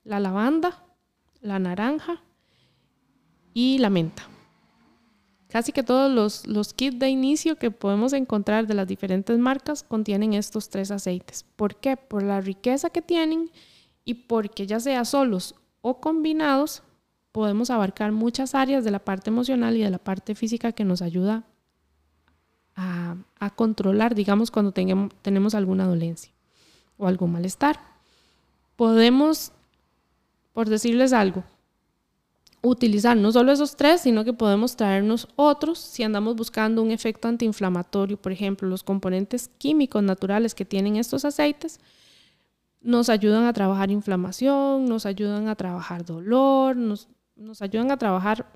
La 0.05 0.21
lavanda, 0.21 0.85
la 1.41 1.59
naranja 1.59 2.23
y 3.53 3.79
la 3.79 3.91
menta. 3.91 4.29
Casi 5.49 5.71
que 5.71 5.83
todos 5.83 6.11
los, 6.11 6.47
los, 6.47 6.75
kits 6.75 6.99
de 6.99 7.11
inicio 7.11 7.57
que 7.57 7.71
podemos 7.71 8.13
encontrar 8.13 8.67
de 8.67 8.75
las 8.75 8.89
diferentes 8.89 9.39
marcas 9.39 9.85
contienen 9.85 10.33
estos 10.33 10.69
tres 10.69 10.91
aceites. 10.91 11.45
¿Por 11.57 11.77
qué? 11.77 11.97
Por 11.97 12.23
la 12.23 12.41
riqueza 12.41 12.91
que 12.91 13.03
tienen 13.03 13.51
y 14.05 14.15
porque 14.15 14.67
ya 14.67 14.81
sea 14.81 15.05
solos 15.05 15.55
o 15.81 16.01
combinados, 16.01 16.83
podemos 17.33 17.71
abarcar 17.71 18.13
muchas 18.13 18.55
áreas 18.55 18.85
de 18.85 18.91
la 18.91 18.99
parte 18.99 19.31
emocional 19.31 19.77
y 19.77 19.83
de 19.83 19.91
la 19.91 19.99
parte 19.99 20.35
física 20.35 20.73
que 20.73 20.85
nos 20.85 21.03
ayuda 21.03 21.45
a, 22.77 23.17
a 23.39 23.51
controlar, 23.51 24.15
digamos, 24.15 24.51
cuando 24.51 24.73
tengamos, 24.73 25.13
tenemos 25.23 25.55
alguna 25.55 25.87
dolencia 25.87 26.33
o 26.97 27.07
algún 27.07 27.33
malestar. 27.33 27.81
Podemos, 28.77 29.53
por 30.53 30.69
decirles 30.69 31.13
algo, 31.13 31.45
utilizar 32.63 33.17
no 33.17 33.31
solo 33.31 33.53
esos 33.53 33.77
tres, 33.77 34.01
sino 34.01 34.25
que 34.25 34.33
podemos 34.33 34.77
traernos 34.77 35.29
otros 35.37 35.79
si 35.79 36.03
andamos 36.03 36.35
buscando 36.37 36.83
un 36.83 36.91
efecto 36.91 37.29
antiinflamatorio. 37.29 38.17
Por 38.17 38.33
ejemplo, 38.33 38.69
los 38.69 38.83
componentes 38.83 39.49
químicos 39.59 40.03
naturales 40.03 40.55
que 40.55 40.65
tienen 40.65 40.97
estos 40.97 41.25
aceites 41.25 41.81
nos 42.85 43.09
ayudan 43.09 43.47
a 43.47 43.53
trabajar 43.55 43.91
inflamación, 43.91 44.85
nos 44.85 45.07
ayudan 45.07 45.49
a 45.49 45.57
trabajar 45.57 46.05
dolor, 46.05 46.77
nos, 46.77 47.09
nos 47.35 47.63
ayudan 47.63 47.91
a 47.91 47.97
trabajar 47.97 48.47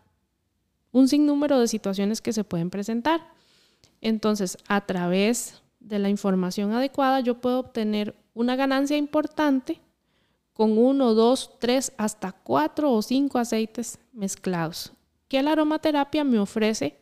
un 0.92 1.08
sinnúmero 1.08 1.58
de 1.58 1.66
situaciones 1.66 2.20
que 2.20 2.34
se 2.34 2.44
pueden 2.44 2.68
presentar. 2.68 3.26
Entonces, 4.02 4.58
a 4.68 4.82
través 4.82 5.62
de 5.80 5.98
la 5.98 6.10
información 6.10 6.72
adecuada, 6.72 7.20
yo 7.20 7.40
puedo 7.40 7.58
obtener 7.58 8.14
una 8.34 8.54
ganancia 8.54 8.98
importante 8.98 9.80
con 10.52 10.76
uno, 10.76 11.14
dos, 11.14 11.58
tres, 11.58 11.92
hasta 11.96 12.32
cuatro 12.32 12.92
o 12.92 13.00
cinco 13.00 13.38
aceites 13.38 13.98
mezclados, 14.12 14.92
que 15.28 15.42
la 15.42 15.52
aromaterapia 15.52 16.22
me 16.22 16.38
ofrece 16.38 16.98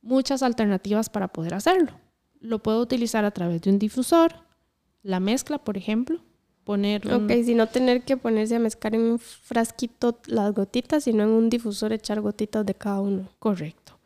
muchas 0.00 0.44
alternativas 0.44 1.10
para 1.10 1.28
poder 1.28 1.54
hacerlo. 1.54 1.90
Lo 2.38 2.60
puedo 2.60 2.80
utilizar 2.80 3.24
a 3.24 3.32
través 3.32 3.62
de 3.62 3.70
un 3.70 3.80
difusor, 3.80 4.34
la 5.02 5.18
mezcla, 5.18 5.58
por 5.58 5.76
ejemplo, 5.76 6.20
poner... 6.64 7.12
Ok, 7.12 7.30
si 7.44 7.54
no 7.54 7.66
tener 7.66 8.02
que 8.02 8.16
ponerse 8.16 8.56
a 8.56 8.58
mezclar 8.58 8.94
en 8.94 9.02
un 9.02 9.18
frasquito 9.18 10.18
las 10.26 10.54
gotitas, 10.54 11.04
sino 11.04 11.22
en 11.22 11.30
un 11.30 11.50
difusor 11.50 11.92
echar 11.92 12.20
gotitas 12.20 12.64
de 12.64 12.74
cada 12.74 13.00
uno. 13.00 13.28
Correcto. 13.38 13.98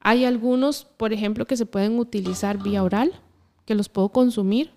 Hay 0.00 0.24
algunos, 0.24 0.84
por 0.84 1.12
ejemplo, 1.12 1.46
que 1.46 1.56
se 1.56 1.66
pueden 1.66 1.98
utilizar 1.98 2.62
vía 2.62 2.82
oral, 2.82 3.12
que 3.64 3.74
los 3.74 3.88
puedo 3.88 4.08
consumir 4.08 4.70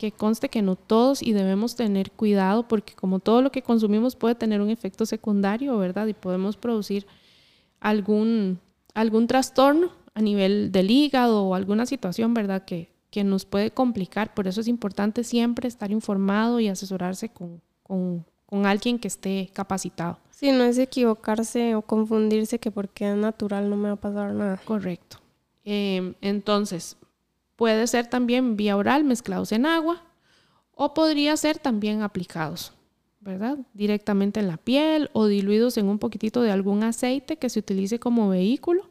que 0.00 0.12
conste 0.12 0.48
que 0.48 0.62
no 0.62 0.76
todos 0.76 1.22
y 1.22 1.34
debemos 1.34 1.76
tener 1.76 2.10
cuidado 2.10 2.66
porque 2.66 2.94
como 2.94 3.18
todo 3.18 3.42
lo 3.42 3.52
que 3.52 3.60
consumimos 3.60 4.16
puede 4.16 4.34
tener 4.34 4.62
un 4.62 4.70
efecto 4.70 5.04
secundario, 5.04 5.76
¿verdad? 5.76 6.06
Y 6.06 6.14
podemos 6.14 6.56
producir 6.56 7.06
algún, 7.80 8.60
algún 8.94 9.26
trastorno 9.26 9.92
a 10.14 10.22
nivel 10.22 10.72
del 10.72 10.90
hígado 10.90 11.44
o 11.44 11.54
alguna 11.54 11.84
situación, 11.84 12.32
¿verdad? 12.32 12.64
Que, 12.64 12.88
que 13.10 13.24
nos 13.24 13.44
puede 13.44 13.70
complicar. 13.70 14.34
Por 14.34 14.46
eso 14.46 14.60
es 14.60 14.68
importante 14.68 15.24
siempre 15.24 15.68
estar 15.68 15.90
informado 15.90 16.60
y 16.60 16.68
asesorarse 16.68 17.28
con, 17.28 17.60
con, 17.82 18.24
con 18.46 18.66
alguien 18.66 18.98
que 18.98 19.08
esté 19.08 19.50
capacitado. 19.52 20.18
Sí, 20.30 20.52
no 20.52 20.64
es 20.64 20.78
equivocarse 20.78 21.74
o 21.74 21.82
confundirse 21.82 22.58
que 22.58 22.70
porque 22.70 23.10
es 23.10 23.16
natural 23.16 23.68
no 23.68 23.76
me 23.76 23.88
va 23.88 23.94
a 23.94 23.96
pasar 23.96 24.32
nada. 24.32 24.60
Correcto. 24.64 25.18
Eh, 25.64 26.14
entonces, 26.22 26.96
Puede 27.60 27.86
ser 27.88 28.06
también 28.06 28.56
vía 28.56 28.74
oral 28.74 29.04
mezclados 29.04 29.52
en 29.52 29.66
agua 29.66 30.02
o 30.72 30.94
podría 30.94 31.36
ser 31.36 31.58
también 31.58 32.00
aplicados, 32.00 32.72
¿verdad? 33.20 33.58
Directamente 33.74 34.40
en 34.40 34.48
la 34.48 34.56
piel 34.56 35.10
o 35.12 35.26
diluidos 35.26 35.76
en 35.76 35.86
un 35.86 35.98
poquitito 35.98 36.40
de 36.40 36.52
algún 36.52 36.82
aceite 36.84 37.36
que 37.36 37.50
se 37.50 37.58
utilice 37.58 37.98
como 37.98 38.30
vehículo 38.30 38.88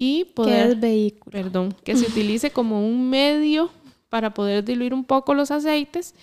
y 0.00 0.26
poder, 0.26 0.66
¿Qué 0.66 0.72
es 0.72 0.80
vehículo? 0.80 1.32
perdón, 1.32 1.74
que 1.82 1.96
se 1.96 2.06
utilice 2.06 2.52
como 2.52 2.86
un 2.86 3.10
medio 3.10 3.68
para 4.08 4.32
poder 4.32 4.64
diluir 4.64 4.94
un 4.94 5.04
poco 5.04 5.34
los 5.34 5.50
aceites 5.50 6.14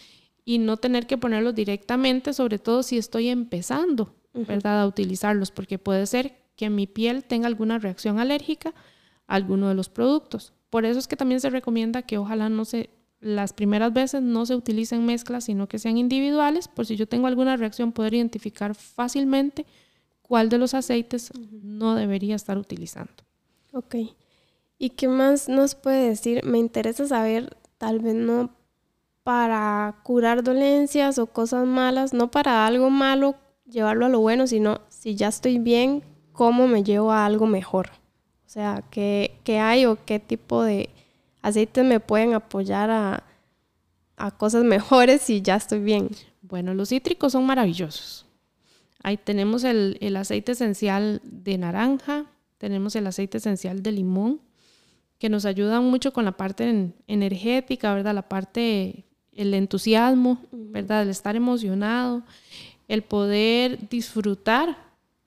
y 0.45 0.59
no 0.59 0.77
tener 0.77 1.05
que 1.05 1.17
ponerlos 1.17 1.53
directamente, 1.53 2.33
sobre 2.33 2.57
todo 2.57 2.83
si 2.83 2.97
estoy 2.97 3.27
empezando, 3.27 4.15
¿verdad? 4.33 4.81
A 4.81 4.87
utilizarlos, 4.87 5.51
porque 5.51 5.77
puede 5.77 6.05
ser 6.07 6.37
que 6.55 6.69
mi 6.69 6.87
piel 6.87 7.25
tenga 7.25 7.47
alguna 7.47 7.77
reacción 7.77 8.17
alérgica 8.17 8.73
a 9.27 9.35
alguno 9.35 9.67
de 9.67 9.75
los 9.75 9.89
productos. 9.89 10.53
Por 10.69 10.85
eso 10.85 10.97
es 10.97 11.07
que 11.07 11.17
también 11.17 11.41
se 11.41 11.49
recomienda 11.49 12.01
que 12.01 12.17
ojalá 12.17 12.47
no 12.47 12.63
se, 12.63 12.89
las 13.19 13.51
primeras 13.51 13.91
veces 13.91 14.21
no 14.21 14.45
se 14.45 14.55
utilicen 14.55 15.05
mezclas, 15.05 15.45
sino 15.45 15.67
que 15.67 15.79
sean 15.79 15.97
individuales, 15.97 16.69
por 16.69 16.85
si 16.85 16.95
yo 16.95 17.07
tengo 17.07 17.27
alguna 17.27 17.57
reacción, 17.57 17.91
poder 17.91 18.13
identificar 18.13 18.73
fácilmente 18.73 19.65
cuál 20.21 20.47
de 20.47 20.59
los 20.59 20.73
aceites 20.73 21.31
no 21.61 21.95
debería 21.95 22.35
estar 22.35 22.57
utilizando. 22.57 23.25
Ok. 23.75 23.95
¿Y 24.77 24.91
qué 24.91 25.09
más 25.09 25.49
nos 25.49 25.75
puede 25.75 26.07
decir? 26.07 26.45
Me 26.45 26.59
interesa 26.59 27.05
saber, 27.07 27.57
tal 27.77 27.99
vez 27.99 28.15
no 28.15 28.55
para 29.23 29.99
curar 30.03 30.43
dolencias 30.43 31.19
o 31.19 31.27
cosas 31.27 31.67
malas, 31.67 32.13
no 32.13 32.31
para 32.31 32.65
algo 32.65 32.89
malo 32.89 33.35
llevarlo 33.69 34.05
a 34.05 34.09
lo 34.09 34.21
bueno, 34.21 34.47
sino 34.47 34.79
si 34.87 35.15
ya 35.15 35.27
estoy 35.27 35.59
bien, 35.59 36.03
¿cómo 36.31 36.67
me 36.67 36.83
llevo 36.83 37.11
a 37.11 37.25
algo 37.25 37.47
mejor? 37.47 37.89
O 38.45 38.49
sea, 38.49 38.81
¿qué, 38.91 39.39
qué 39.43 39.59
hay 39.59 39.85
o 39.85 39.97
qué 40.05 40.19
tipo 40.19 40.63
de 40.63 40.89
aceites 41.41 41.83
me 41.83 41.99
pueden 41.99 42.33
apoyar 42.33 42.89
a, 42.89 43.23
a 44.15 44.31
cosas 44.31 44.63
mejores 44.75 45.21
si 45.21 45.41
ya 45.41 45.57
estoy 45.57 45.79
bien? 45.79 46.11
Bueno, 46.41 46.73
los 46.73 46.89
cítricos 46.89 47.33
son 47.33 47.45
maravillosos. 47.45 48.25
Ahí 49.03 49.17
tenemos 49.17 49.65
el, 49.65 49.97
el 49.99 50.15
aceite 50.15 50.53
esencial 50.53 51.19
de 51.25 51.57
naranja, 51.57 52.25
tenemos 52.65 52.95
el 52.95 53.05
aceite 53.05 53.37
esencial 53.37 53.83
de 53.83 53.91
limón, 53.91 54.41
que 55.19 55.29
nos 55.29 55.45
ayudan 55.45 55.83
mucho 55.85 56.11
con 56.11 56.25
la 56.25 56.31
parte 56.31 56.67
en- 56.67 56.95
energética, 57.05 57.93
¿verdad? 57.93 58.15
La 58.15 58.27
parte, 58.27 59.05
el 59.33 59.53
entusiasmo, 59.53 60.39
¿verdad? 60.51 61.03
El 61.03 61.09
estar 61.09 61.35
emocionado, 61.35 62.23
el 62.87 63.03
poder 63.03 63.87
disfrutar 63.87 64.75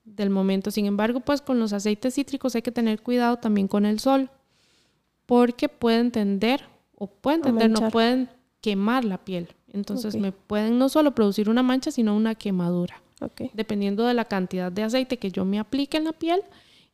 del 0.04 0.30
momento. 0.30 0.72
Sin 0.72 0.86
embargo, 0.86 1.20
pues 1.20 1.40
con 1.40 1.60
los 1.60 1.72
aceites 1.72 2.14
cítricos 2.16 2.56
hay 2.56 2.62
que 2.62 2.72
tener 2.72 3.02
cuidado 3.02 3.36
también 3.36 3.68
con 3.68 3.86
el 3.86 4.00
sol, 4.00 4.30
porque 5.26 5.68
pueden 5.68 6.10
tender, 6.10 6.64
o 6.96 7.06
pueden 7.06 7.42
tender, 7.42 7.70
no 7.70 7.88
pueden 7.90 8.28
quemar 8.60 9.04
la 9.04 9.18
piel. 9.18 9.46
Entonces 9.72 10.16
me 10.16 10.32
pueden 10.32 10.76
no 10.76 10.88
solo 10.88 11.14
producir 11.14 11.48
una 11.48 11.62
mancha, 11.62 11.92
sino 11.92 12.16
una 12.16 12.34
quemadura 12.34 13.00
Ok. 13.20 13.42
dependiendo 13.52 14.04
de 14.06 14.14
la 14.14 14.24
cantidad 14.24 14.72
de 14.72 14.82
aceite 14.82 15.18
que 15.18 15.30
yo 15.30 15.44
me 15.44 15.58
aplique 15.60 15.96
en 15.98 16.04
la 16.04 16.12
piel 16.12 16.40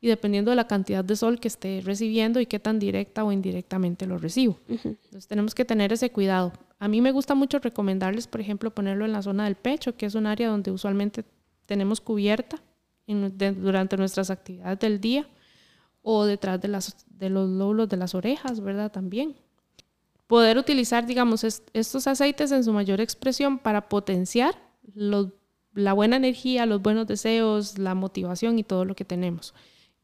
y 0.04 0.08
dependiendo 0.08 0.50
de 0.50 0.56
la 0.56 0.66
cantidad 0.66 1.02
de 1.02 1.16
sol 1.16 1.40
que 1.40 1.48
esté 1.48 1.80
recibiendo 1.82 2.38
y 2.38 2.44
qué 2.44 2.58
tan 2.58 2.78
directa 2.78 3.24
o 3.24 3.32
indirectamente 3.32 4.06
lo 4.06 4.18
recibo. 4.18 4.58
Entonces 4.68 5.26
tenemos 5.26 5.54
que 5.54 5.64
tener 5.64 5.94
ese 5.94 6.10
cuidado. 6.10 6.52
A 6.78 6.88
mí 6.88 7.00
me 7.00 7.10
gusta 7.10 7.34
mucho 7.34 7.58
recomendarles, 7.58 8.26
por 8.26 8.42
ejemplo, 8.42 8.70
ponerlo 8.70 9.06
en 9.06 9.12
la 9.12 9.22
zona 9.22 9.44
del 9.44 9.54
pecho, 9.54 9.96
que 9.96 10.04
es 10.04 10.14
un 10.14 10.26
área 10.26 10.48
donde 10.48 10.70
usualmente 10.70 11.24
tenemos 11.64 12.02
cubierta 12.02 12.56
en- 13.06 13.38
de- 13.38 13.52
durante 13.52 13.96
nuestras 13.96 14.28
actividades 14.28 14.78
del 14.78 15.00
día 15.00 15.26
o 16.02 16.26
detrás 16.26 16.60
de, 16.60 16.68
las, 16.68 17.06
de 17.08 17.30
los 17.30 17.48
lóbulos 17.48 17.88
de 17.88 17.96
las 17.96 18.14
orejas, 18.14 18.60
¿verdad? 18.60 18.92
También. 18.92 19.34
Poder 20.26 20.58
utilizar, 20.58 21.06
digamos, 21.06 21.44
es- 21.44 21.62
estos 21.72 22.06
aceites 22.06 22.52
en 22.52 22.62
su 22.62 22.72
mayor 22.74 23.00
expresión 23.00 23.58
para 23.58 23.88
potenciar 23.88 24.54
los- 24.94 25.28
la 25.74 25.94
buena 25.94 26.16
energía, 26.16 26.66
los 26.66 26.82
buenos 26.82 27.06
deseos, 27.06 27.78
la 27.78 27.94
motivación 27.94 28.58
y 28.58 28.64
todo 28.64 28.84
lo 28.84 28.94
que 28.94 29.04
tenemos. 29.06 29.54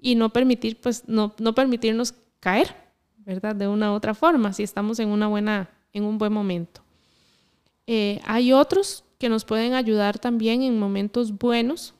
Y 0.01 0.15
no 0.15 0.31
permitir, 0.31 0.77
pues, 0.81 1.05
no, 1.09 1.35
no 1.39 1.55
permitirnos 1.55 2.15
caer, 2.41 2.75
¿verdad? 3.19 3.55
De 3.55 3.69
una 3.69 3.93
u 3.93 3.95
otra 3.95 4.15
forma, 4.15 4.53
si 4.53 4.63
estamos 4.63 4.99
en 4.99 5.09
una 5.11 5.29
buena, 5.29 5.69
en 5.93 6.05
un 6.05 6.17
buen 6.19 6.33
momento. 6.33 6.81
Eh, 7.87 8.21
hay 8.25 8.53
otros 8.53 9.05
que 9.19 9.29
nos 9.29 9.45
pueden 9.45 9.75
ayudar 9.75 10.19
también 10.19 10.63
en 10.63 10.79
momentos 10.79 11.37
buenos. 11.37 11.95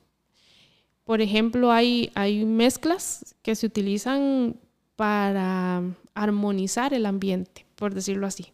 Por 1.05 1.21
ejemplo, 1.21 1.73
hay, 1.73 2.11
hay 2.15 2.45
mezclas 2.45 3.35
que 3.43 3.55
se 3.55 3.67
utilizan 3.67 4.57
para 4.97 5.83
armonizar 6.15 6.95
el 6.95 7.07
ambiente, 7.07 7.67
por 7.75 7.95
decirlo 7.95 8.27
así. 8.27 8.47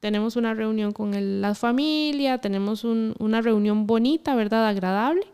Tenemos 0.00 0.36
una 0.36 0.54
reunión 0.54 0.92
con 0.92 1.14
el- 1.14 1.42
la 1.42 1.54
familia, 1.54 2.38
tenemos 2.38 2.84
un- 2.84 3.14
una 3.18 3.42
reunión 3.42 3.86
bonita, 3.86 4.34
¿verdad? 4.34 4.66
Agradable. 4.66 5.26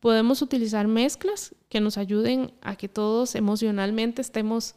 Podemos 0.00 0.42
utilizar 0.42 0.86
mezclas 0.86 1.54
que 1.68 1.80
nos 1.80 1.98
ayuden 1.98 2.52
a 2.60 2.76
que 2.76 2.88
todos 2.88 3.34
emocionalmente 3.34 4.22
estemos 4.22 4.76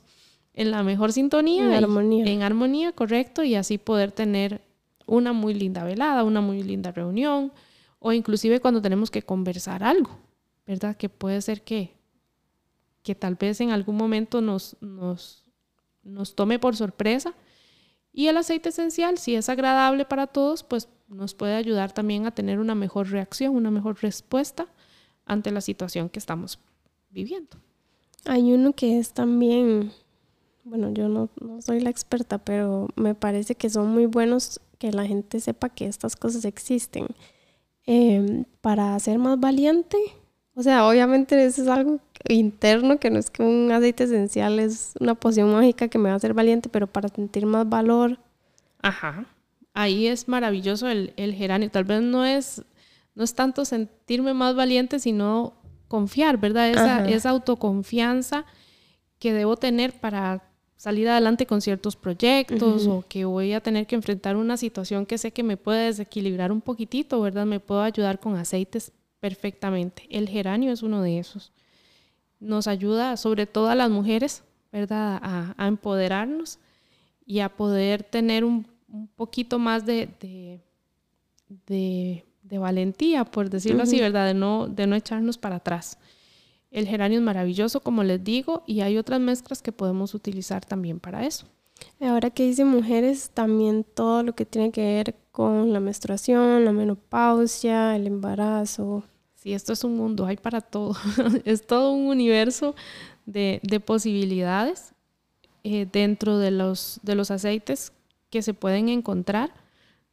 en 0.54 0.72
la 0.72 0.84
mejor 0.84 1.14
sintonía. 1.14 1.66
En 1.66 1.74
armonía. 1.74 2.26
En 2.26 2.42
armonía, 2.42 2.92
correcto, 2.92 3.44
y 3.44 3.56
así 3.56 3.78
poder 3.78 4.12
tener 4.12 4.62
una 5.06 5.34
muy 5.34 5.54
linda 5.54 5.84
velada, 5.84 6.24
una 6.24 6.42
muy 6.42 6.64
linda 6.64 6.92
reunión, 6.92 7.52
o 8.00 8.14
inclusive 8.14 8.60
cuando 8.60 8.82
tenemos 8.82 9.12
que 9.12 9.22
conversar 9.22 9.84
algo, 9.84 10.18
¿verdad? 10.66 10.96
Que 10.96 11.10
puede 11.10 11.42
ser 11.42 11.62
que, 11.62 11.94
que 13.04 13.14
tal 13.14 13.36
vez 13.36 13.62
en 13.62 13.72
algún 13.72 13.98
momento 13.98 14.42
nos, 14.42 14.76
nos, 14.82 15.46
nos 16.04 16.36
tome 16.36 16.58
por 16.60 16.76
sorpresa. 16.76 17.34
Y 18.14 18.28
el 18.28 18.38
aceite 18.38 18.70
esencial, 18.70 19.18
si 19.18 19.36
es 19.36 19.50
agradable 19.50 20.06
para 20.06 20.28
todos, 20.28 20.64
pues 20.64 20.90
nos 21.08 21.36
puede 21.36 21.56
ayudar 21.56 21.94
también 21.94 22.26
a 22.26 22.32
tener 22.32 22.60
una 22.60 22.76
mejor 22.76 23.10
reacción, 23.10 23.56
una 23.56 23.72
mejor 23.72 24.02
respuesta 24.02 24.68
ante 25.32 25.50
la 25.50 25.62
situación 25.62 26.10
que 26.10 26.20
estamos 26.20 26.60
viviendo. 27.10 27.58
Hay 28.26 28.52
uno 28.52 28.74
que 28.74 29.00
es 29.00 29.14
también, 29.14 29.94
bueno, 30.66 30.92
yo 30.94 31.08
no, 31.08 31.30
no 31.40 31.62
soy 31.62 31.80
la 31.80 31.90
experta, 31.90 32.38
pero 32.38 32.90
me 32.98 33.16
parece 33.16 33.56
que 33.56 33.70
son 33.70 33.88
muy 33.92 34.08
buenos 34.08 34.60
que 34.78 34.92
la 34.92 35.08
gente 35.08 35.40
sepa 35.40 35.70
que 35.70 35.86
estas 35.86 36.18
cosas 36.18 36.44
existen. 36.44 37.08
Em, 37.86 38.44
para 38.60 39.00
ser 39.00 39.20
más 39.20 39.40
valiente, 39.40 39.98
o 40.54 40.64
sea, 40.64 40.86
obviamente 40.86 41.46
eso 41.46 41.62
es 41.62 41.68
algo 41.70 42.00
interno, 42.28 43.00
que 43.00 43.10
no 43.10 43.18
es 43.18 43.30
que 43.30 43.42
un 43.42 43.72
aceite 43.72 44.04
esencial 44.04 44.60
es 44.60 44.94
una 45.00 45.16
poción 45.16 45.52
mágica 45.54 45.88
que 45.88 45.98
me 45.98 46.10
va 46.10 46.14
a 46.14 46.18
hacer 46.18 46.34
valiente, 46.34 46.68
pero 46.68 46.88
para 46.88 47.08
sentir 47.08 47.46
más 47.46 47.68
valor. 47.70 48.20
Ajá. 48.82 49.26
Ahí 49.74 50.08
es 50.08 50.28
maravilloso 50.28 50.90
el, 50.90 51.14
el 51.16 51.34
geranio. 51.34 51.72
Tal 51.72 51.86
vez 51.86 52.02
no 52.02 52.26
es, 52.26 52.64
no 53.16 53.24
es 53.24 53.34
tanto 53.36 53.66
sentirme 53.66 54.34
más 54.34 54.56
valiente, 54.56 55.00
sino 55.00 55.54
confiar, 55.88 56.38
¿verdad? 56.38 56.70
Esa, 56.70 57.30
autoconfianza 57.30 58.46
que 59.20 59.34
debo 59.34 59.58
tener 59.58 60.00
para 60.00 60.44
salir 60.78 61.08
adelante 61.10 61.46
con 61.46 61.62
ciertos 61.62 61.96
proyectos 61.96 62.88
o 62.88 63.06
que 63.08 63.26
voy 63.26 63.54
a 63.54 63.62
tener 63.62 63.86
que 63.86 63.96
enfrentar 63.96 64.36
una 64.36 64.58
situación 64.58 65.06
que 65.06 65.18
sé 65.18 65.32
que 65.32 65.44
me 65.44 65.58
puede 65.58 65.86
desequilibrar 65.86 66.52
un 66.52 66.62
poquitito, 66.62 67.22
¿verdad? 67.22 67.46
Me 67.46 67.60
puedo 67.60 67.82
ayudar 67.82 68.20
con 68.20 68.36
aceites 68.36 68.92
perfectamente. 69.20 70.08
El 70.10 70.28
geranio 70.28 70.72
es 70.72 70.82
uno 70.82 71.02
de 71.04 71.20
esos. 71.20 71.52
Nos 72.40 72.68
ayuda, 72.68 73.18
sobre 73.18 73.46
todo 73.46 73.68
a 73.70 73.76
las 73.76 73.92
mujeres, 73.92 74.44
¿verdad? 74.72 75.20
A, 75.22 75.54
a 75.58 75.68
empoderarnos 75.68 76.58
y 77.28 77.42
a 77.42 77.50
poder 77.50 78.02
tener 78.04 78.44
un, 78.44 78.66
un 78.88 79.08
poquito 79.08 79.60
más 79.60 79.86
de, 79.86 80.10
de, 80.20 80.62
de- 81.68 82.26
de 82.52 82.58
valentía, 82.58 83.24
por 83.24 83.50
decirlo 83.50 83.84
así. 83.84 84.00
¿verdad? 84.00 84.28
De 84.28 84.34
no, 84.34 84.68
de 84.68 84.86
no 84.86 84.96
echarnos 84.96 85.38
para 85.38 85.56
atrás. 85.56 85.98
El 86.70 86.86
geranio 86.86 87.18
es 87.18 87.24
maravilloso, 87.24 87.80
como 87.80 88.04
les 88.04 88.24
digo, 88.24 88.64
y 88.68 88.82
hay 88.82 88.98
otras 88.98 89.22
mezclas 89.22 89.62
que 89.62 89.72
podemos 89.72 90.14
utilizar 90.14 90.64
también 90.66 91.00
para 91.00 91.26
eso. 91.26 91.48
Ahora 92.02 92.30
que 92.30 92.46
dice 92.46 92.66
mujeres, 92.66 93.32
también 93.34 93.86
todo 93.86 94.22
lo 94.22 94.36
que 94.36 94.46
tiene 94.46 94.72
que 94.72 94.82
ver 94.82 95.16
con 95.32 95.72
la 95.72 95.80
menstruación, 95.80 96.66
la 96.66 96.74
menopausia, 96.74 97.96
el 97.96 98.06
embarazo. 98.06 99.04
Sí, 99.36 99.54
esto 99.54 99.72
es 99.72 99.84
un 99.86 99.96
mundo, 99.96 100.26
hay 100.26 100.36
para 100.36 100.60
todo. 100.60 100.96
es 101.46 101.66
todo 101.66 101.94
un 101.94 102.08
universo 102.08 102.76
de, 103.26 103.62
de 103.64 103.80
posibilidades 103.80 104.94
eh, 105.64 105.88
dentro 105.92 106.38
de 106.38 106.52
los, 106.52 107.00
de 107.02 107.16
los 107.16 107.32
aceites 107.32 107.94
que 108.30 108.42
se 108.42 108.54
pueden 108.54 108.90
encontrar. 108.90 109.54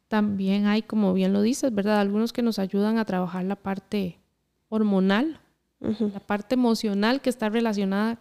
También 0.09 0.65
hay, 0.65 0.81
como 0.81 1.13
bien 1.13 1.31
lo 1.31 1.41
dices, 1.41 1.73
¿verdad? 1.73 2.01
Algunos 2.01 2.33
que 2.33 2.41
nos 2.41 2.59
ayudan 2.59 2.97
a 2.97 3.05
trabajar 3.05 3.45
la 3.45 3.55
parte 3.55 4.19
hormonal, 4.67 5.39
la 5.79 6.19
parte 6.19 6.55
emocional 6.55 7.21
que 7.21 7.29
está 7.29 7.47
relacionada 7.47 8.19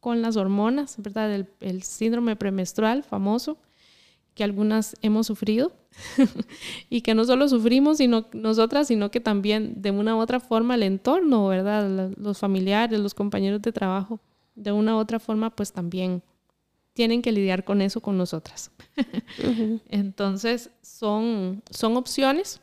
con 0.00 0.20
las 0.20 0.36
hormonas, 0.36 0.96
¿verdad? 0.98 1.32
El, 1.32 1.48
el 1.60 1.82
síndrome 1.84 2.36
premenstrual 2.36 3.02
famoso 3.02 3.56
que 4.34 4.44
algunas 4.44 4.94
hemos 5.02 5.26
sufrido 5.26 5.72
y 6.90 7.00
que 7.00 7.14
no 7.14 7.24
solo 7.24 7.48
sufrimos 7.48 7.98
sino 7.98 8.26
nosotras, 8.32 8.86
sino 8.86 9.10
que 9.10 9.20
también 9.20 9.82
de 9.82 9.90
una 9.90 10.14
u 10.14 10.20
otra 10.20 10.38
forma 10.38 10.76
el 10.76 10.84
entorno, 10.84 11.48
¿verdad? 11.48 12.12
Los 12.16 12.38
familiares, 12.38 13.00
los 13.00 13.14
compañeros 13.14 13.62
de 13.62 13.72
trabajo, 13.72 14.20
de 14.54 14.70
una 14.70 14.94
u 14.94 14.98
otra 14.98 15.18
forma 15.18 15.50
pues 15.50 15.72
también 15.72 16.22
tienen 16.98 17.22
que 17.22 17.30
lidiar 17.30 17.62
con 17.62 17.80
eso 17.80 18.00
con 18.00 18.18
nosotras. 18.18 18.72
Entonces, 19.88 20.70
son, 20.82 21.62
son 21.70 21.96
opciones 21.96 22.60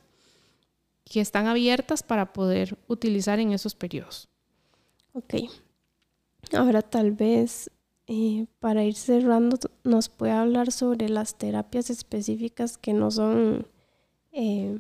que 1.06 1.22
están 1.22 1.48
abiertas 1.48 2.04
para 2.04 2.34
poder 2.34 2.78
utilizar 2.88 3.40
en 3.40 3.54
esos 3.54 3.76
periodos. 3.76 4.28
Ok. 5.14 5.36
Ahora 6.52 6.82
tal 6.82 7.14
vez 7.14 7.72
eh, 8.08 8.48
para 8.60 8.84
ir 8.84 8.96
cerrando, 8.96 9.58
nos 9.86 10.10
puede 10.10 10.34
hablar 10.34 10.74
sobre 10.74 11.08
las 11.08 11.38
terapias 11.38 11.90
específicas 11.90 12.78
que 12.78 12.92
no 12.92 13.12
son, 13.12 13.66
eh, 14.34 14.78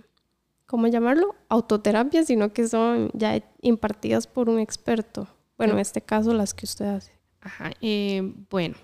¿cómo 0.66 0.88
llamarlo? 0.88 1.34
Autoterapias, 1.48 2.28
sino 2.28 2.52
que 2.52 2.68
son 2.68 3.10
ya 3.14 3.42
impartidas 3.62 4.28
por 4.28 4.50
un 4.50 4.60
experto. 4.60 5.30
Bueno, 5.58 5.76
en 5.76 5.80
este 5.80 6.02
caso 6.02 6.34
las 6.34 6.54
que 6.54 6.66
usted 6.66 6.88
hace. 6.88 7.14
Ajá. 7.40 7.72
Eh, 7.80 8.34
bueno, 8.50 8.76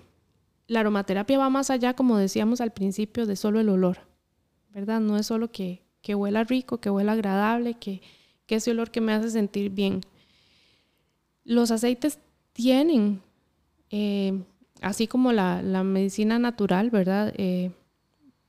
la 0.72 0.80
aromaterapia 0.80 1.38
va 1.38 1.50
más 1.50 1.68
allá, 1.68 1.94
como 1.94 2.16
decíamos 2.16 2.60
al 2.62 2.72
principio, 2.72 3.26
de 3.26 3.36
solo 3.36 3.60
el 3.60 3.68
olor, 3.68 3.98
¿verdad? 4.70 5.00
No 5.00 5.18
es 5.18 5.26
solo 5.26 5.52
que, 5.52 5.82
que 6.00 6.14
huela 6.14 6.44
rico, 6.44 6.80
que 6.80 6.88
huela 6.88 7.12
agradable, 7.12 7.74
que, 7.74 8.00
que 8.46 8.54
ese 8.54 8.70
olor 8.70 8.90
que 8.90 9.02
me 9.02 9.12
hace 9.12 9.30
sentir 9.30 9.70
bien. 9.70 10.00
Los 11.44 11.70
aceites 11.70 12.18
tienen, 12.54 13.20
eh, 13.90 14.42
así 14.80 15.06
como 15.06 15.32
la, 15.32 15.60
medicina 15.84 16.38
natural, 16.38 16.88
¿verdad? 16.88 17.34
Eh, 17.36 17.70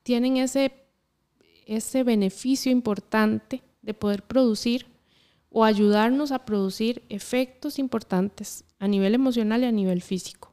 tienen 0.04 0.38
ese, 0.38 0.72
ese 1.66 2.04
beneficio 2.04 2.72
importante 2.72 3.62
de 3.82 3.94
poder 3.94 4.24
producir 4.24 4.86
o 5.50 5.66
ayudarnos 5.66 6.32
a 6.32 6.46
producir 6.46 7.04
efectos 7.10 7.80
importantes 7.80 8.64
a 8.80 8.88
nivel 8.88 9.14
emocional 9.14 9.62
y 9.64 9.66
a 9.66 9.72
nivel 9.74 10.02
físico. 10.02 10.53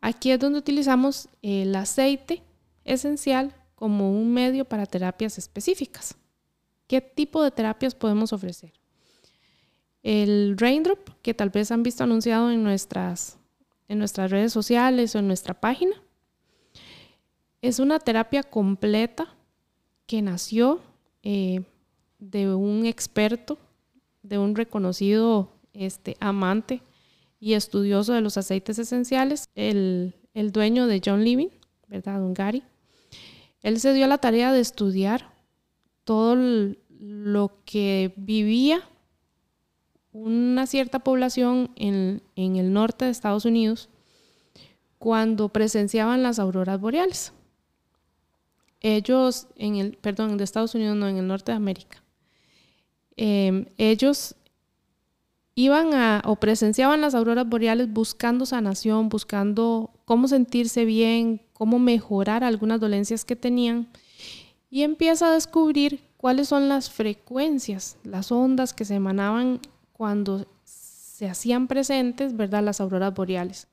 Aquí 0.00 0.30
es 0.30 0.38
donde 0.38 0.58
utilizamos 0.58 1.28
el 1.42 1.74
aceite 1.76 2.42
esencial 2.84 3.54
como 3.74 4.10
un 4.10 4.32
medio 4.32 4.64
para 4.64 4.86
terapias 4.86 5.38
específicas. 5.38 6.16
¿Qué 6.86 7.00
tipo 7.00 7.42
de 7.42 7.50
terapias 7.50 7.94
podemos 7.94 8.32
ofrecer? 8.32 8.72
El 10.02 10.56
Raindrop, 10.58 11.10
que 11.22 11.34
tal 11.34 11.50
vez 11.50 11.70
han 11.70 11.82
visto 11.82 12.04
anunciado 12.04 12.50
en 12.50 12.62
nuestras, 12.64 13.38
en 13.88 13.98
nuestras 13.98 14.30
redes 14.30 14.52
sociales 14.52 15.14
o 15.14 15.18
en 15.18 15.26
nuestra 15.26 15.54
página, 15.54 15.94
es 17.62 17.78
una 17.78 17.98
terapia 17.98 18.42
completa 18.42 19.34
que 20.06 20.22
nació 20.22 20.80
eh, 21.22 21.62
de 22.18 22.54
un 22.54 22.86
experto, 22.86 23.58
de 24.22 24.38
un 24.38 24.56
reconocido 24.56 25.52
este, 25.74 26.16
amante 26.20 26.82
y 27.40 27.54
estudioso 27.54 28.12
de 28.12 28.20
los 28.20 28.36
aceites 28.36 28.78
esenciales, 28.78 29.48
el, 29.54 30.14
dueño 30.52 30.86
de 30.86 31.00
John 31.04 31.24
Living, 31.24 31.48
¿verdad? 31.88 32.20
Don. 32.20 32.34
Él 33.62 33.80
se 33.80 33.92
dio 33.92 34.06
la 34.06 34.18
tarea 34.18 34.52
de 34.52 34.60
estudiar 34.60 35.32
todo 36.04 36.36
lo 36.98 37.62
que 37.64 38.12
vivía 38.16 38.82
una 40.12 40.66
cierta 40.66 40.98
población 40.98 41.70
en, 41.76 42.22
en, 42.36 42.56
el 42.56 42.72
norte 42.72 43.04
de 43.06 43.10
Estados 43.10 43.44
Unidos 43.44 43.88
cuando 44.98 45.48
presenciaban 45.48 46.22
las 46.22 46.38
auroras 46.38 46.80
boreales. 46.80 47.32
Ellos, 48.80 49.46
en 49.56 49.76
el, 49.76 49.96
perdón, 49.96 50.36
de 50.36 50.44
Estados 50.44 50.74
Unidos, 50.74 50.96
no, 50.96 51.08
en 51.08 51.16
el 51.16 51.26
norte 51.26 51.52
de 51.52 51.56
América. 51.56 52.02
Em, 53.16 53.66
ellos 53.76 54.34
iban 55.60 55.92
a 55.92 56.22
o 56.24 56.36
presenciaban 56.36 57.00
las 57.00 57.14
auroras 57.14 57.46
boreales 57.46 57.92
buscando 57.92 58.46
sanación, 58.46 59.10
buscando 59.10 59.90
cómo 60.06 60.26
sentirse 60.26 60.84
bien, 60.84 61.42
cómo 61.52 61.78
mejorar 61.78 62.44
algunas 62.44 62.80
dolencias 62.80 63.24
que 63.26 63.36
tenían 63.36 63.88
y 64.70 64.82
empieza 64.82 65.28
a 65.28 65.34
descubrir 65.34 66.00
cuáles 66.16 66.48
son 66.48 66.68
las 66.68 66.90
frecuencias, 66.90 67.98
las 68.04 68.32
ondas 68.32 68.72
que 68.72 68.86
se 68.86 68.94
emanaban 68.94 69.60
cuando 69.92 70.46
se 70.64 71.28
hacían 71.28 71.68
presentes, 71.68 72.34
¿verdad? 72.34 72.62
Las 72.62 72.80
auroras 72.80 73.12
boreales. 73.12 73.68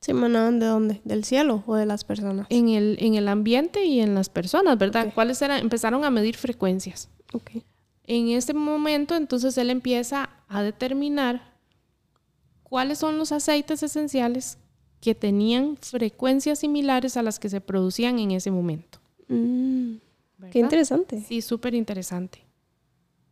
¿Se 0.00 0.12
emanaban 0.12 0.58
de 0.58 0.66
dónde? 0.66 1.00
¿Del 1.04 1.24
cielo 1.24 1.62
o 1.66 1.74
de 1.74 1.84
las 1.84 2.04
personas? 2.04 2.46
En 2.48 2.70
el, 2.70 2.96
en 3.00 3.14
el 3.14 3.28
ambiente 3.28 3.84
y 3.84 4.00
en 4.00 4.14
las 4.14 4.30
personas, 4.30 4.78
¿verdad? 4.78 5.12
¿Cuáles 5.14 5.42
eran? 5.42 5.60
Empezaron 5.60 6.04
a 6.04 6.10
medir 6.10 6.36
frecuencias. 6.36 7.08
Okay. 7.32 7.62
En 8.04 8.28
ese 8.28 8.52
momento, 8.52 9.14
entonces 9.14 9.56
él 9.58 9.70
empieza 9.70 10.30
a 10.52 10.62
determinar 10.62 11.54
cuáles 12.62 12.98
son 12.98 13.16
los 13.16 13.32
aceites 13.32 13.82
esenciales 13.82 14.58
que 15.00 15.14
tenían 15.14 15.78
frecuencias 15.78 16.58
similares 16.58 17.16
a 17.16 17.22
las 17.22 17.38
que 17.38 17.48
se 17.48 17.62
producían 17.62 18.18
en 18.18 18.32
ese 18.32 18.50
momento. 18.50 19.00
Mm, 19.28 19.94
qué 20.50 20.58
interesante. 20.58 21.22
Sí, 21.22 21.40
súper 21.40 21.74
interesante. 21.74 22.44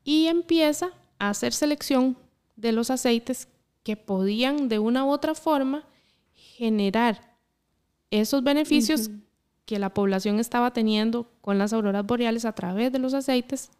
Y 0.02 0.26
empieza 0.26 0.92
a 1.18 1.28
hacer 1.28 1.52
selección 1.52 2.16
de 2.56 2.72
los 2.72 2.90
aceites 2.90 3.48
que 3.83 3.96
podían 3.96 4.68
de 4.68 4.78
una 4.78 5.04
u 5.04 5.11
otra 5.11 5.35
forma 5.35 5.87
generar 6.33 7.37
esos 8.11 8.42
beneficios 8.42 9.11
que 9.66 9.78
la 9.78 9.92
población 9.92 10.40
estaba 10.40 10.72
teniendo 10.72 11.30
con 11.42 11.59
las 11.59 11.74
auroras 11.74 12.06
boreales 12.06 12.46
a 12.46 12.52
través 12.52 12.90
de 12.92 12.98
los 12.98 13.12
aceites 13.12 13.70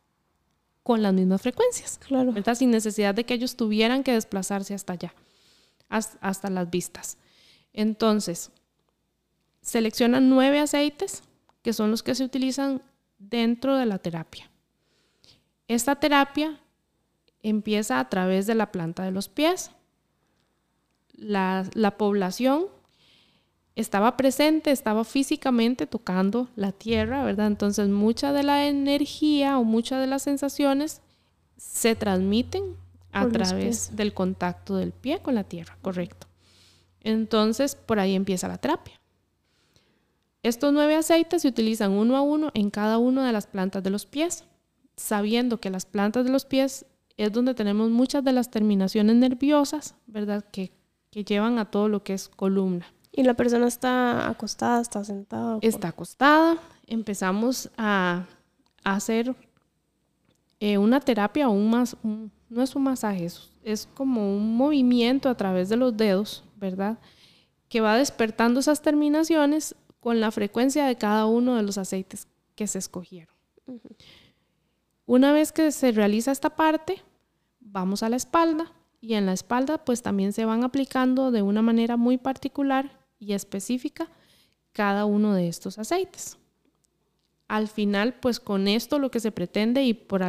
con 0.90 1.03
las 1.03 1.14
mismas 1.14 1.40
frecuencias, 1.40 1.98
claro. 1.98 2.33
¿verdad? 2.33 2.57
Sin 2.57 2.72
necesidad 2.72 3.14
de 3.14 3.22
que 3.22 3.35
ellos 3.35 3.55
tuvieran 3.55 4.03
que 4.03 4.12
desplazarse 4.12 4.74
hasta 4.74 4.94
allá, 4.94 5.14
hasta 5.88 6.50
las 6.50 6.68
vistas. 6.68 7.16
Entonces, 7.72 8.50
seleccionan 9.61 10.29
nueve 10.29 10.59
aceites 10.59 11.22
que 11.62 11.72
son 11.74 11.92
los 11.92 12.03
que 12.03 12.16
se 12.16 12.24
utilizan 12.24 12.83
dentro 13.20 13.76
de 13.76 13.87
la 13.87 13.98
terapia. 13.98 14.50
Esta 15.68 15.94
terapia 15.94 16.59
empieza 17.40 18.00
a 18.00 18.09
través 18.09 18.48
de 18.48 18.57
la 18.57 18.72
planta 18.72 19.05
de 19.05 19.12
los 19.12 19.29
pies. 19.29 19.70
La, 21.12 21.70
la 21.74 21.98
población 21.98 22.66
estaba 23.76 24.16
presente, 24.16 24.70
estaba 24.70 25.04
físicamente 25.04 25.87
tocando 25.87 26.48
la 26.56 26.72
tierra, 26.72 27.24
¿verdad? 27.24 27.46
Entonces 27.46 27.88
mucha 27.88 28.33
de 28.33 28.42
la 28.42 28.66
energía 28.66 29.59
o 29.59 29.64
muchas 29.64 30.00
de 30.00 30.06
las 30.06 30.22
sensaciones 30.22 31.00
se 31.56 31.94
transmiten 31.94 32.76
a 33.12 33.28
través 33.28 33.96
del 33.96 34.14
contacto 34.14 34.76
del 34.76 34.92
pie 34.92 35.20
con 35.20 35.35
la 35.35 35.44
tierra, 35.44 35.76
correcto. 35.83 36.26
Entonces 37.02 37.74
por 37.74 37.98
ahí 37.98 38.14
empieza 38.14 38.48
la 38.48 38.59
terapia. 38.59 39.00
Estos 40.42 40.72
nueve 40.72 40.96
aceites 40.96 41.42
se 41.42 41.48
utilizan 41.48 41.92
uno 41.92 42.16
a 42.16 42.22
uno 42.22 42.50
en 42.54 42.70
cada 42.70 42.98
una 42.98 43.26
de 43.26 43.33
las 43.33 43.46
plantas 43.46 43.83
de 43.83 43.90
los 43.90 44.06
pies, 44.06 44.44
sabiendo 44.96 45.61
que 45.61 45.70
las 45.70 45.85
plantas 45.85 46.24
de 46.24 46.30
los 46.30 46.44
pies 46.44 46.87
es 47.16 47.33
donde 47.33 47.54
tenemos 47.54 47.90
muchas 47.90 48.24
de 48.24 48.33
las 48.33 48.50
terminaciones 48.50 49.16
nerviosas, 49.16 49.94
¿verdad? 50.06 50.44
Que, 50.50 50.72
que 51.11 51.24
llevan 51.24 51.59
a 51.59 51.70
todo 51.70 51.88
lo 51.88 52.02
que 52.02 52.14
es 52.14 52.28
columna. 52.28 52.87
¿Y 53.12 53.23
la 53.25 53.35
persona 53.35 53.66
está 53.66 54.29
acostada, 54.29 54.81
está 54.81 55.03
sentada? 55.05 55.59
Está 55.62 55.88
acostada. 55.88 56.59
Empezamos 56.87 57.70
a, 57.77 58.27
hacer 58.85 59.35
eh, 60.59 60.79
una 60.79 61.01
terapia, 61.01 61.49
un 61.49 61.70
más, 61.70 61.96
no 62.03 62.62
es 62.62 62.75
un 62.75 62.83
masaje, 62.83 63.29
es, 63.62 63.88
como 63.94 64.37
un 64.37 64.57
movimiento 64.57 65.29
a 65.29 65.37
través 65.37 65.68
de 65.68 65.77
los 65.77 65.96
dedos, 65.96 66.44
¿verdad? 66.57 66.99
Que 67.68 67.81
va 67.81 67.96
despertando 67.96 68.61
esas 68.61 68.81
terminaciones 68.83 69.75
con 70.01 70.20
la 70.20 70.31
frecuencia 70.31 70.87
de 70.87 70.96
cada 70.96 71.27
uno 71.27 71.57
de 71.57 71.62
los 71.62 71.79
aceites 71.79 72.27
que 72.55 72.66
se 72.66 72.79
escogieron. 72.79 73.35
Una 75.07 75.33
vez 75.33 75.53
que 75.53 75.73
se 75.73 75.92
realiza 75.92 76.33
esta 76.33 76.51
parte, 76.51 77.03
vamos 77.61 78.03
a 78.03 78.09
la 78.09 78.16
espalda 78.16 78.73
y 79.01 79.14
en 79.14 79.27
la 79.27 79.33
espalda 79.33 79.85
pues 79.85 80.03
también 80.03 80.33
se 80.33 80.44
van 80.44 80.64
aplicando 80.64 81.31
de 81.31 81.42
una 81.42 81.62
manera 81.62 81.96
muy 81.96 82.16
particular 82.18 83.00
y 83.20 83.35
específica 83.35 84.09
cada 84.72 85.04
uno 85.04 85.35
de 85.35 85.46
estos 85.46 85.78
aceites. 85.78 86.38
Al 87.46 87.68
final, 87.68 88.14
pues 88.14 88.40
con 88.40 88.66
esto 88.66 88.98
lo 88.98 89.11
que 89.11 89.20
se 89.20 89.30
pretende 89.30 89.85
y 89.85 89.94
por, 89.94 90.22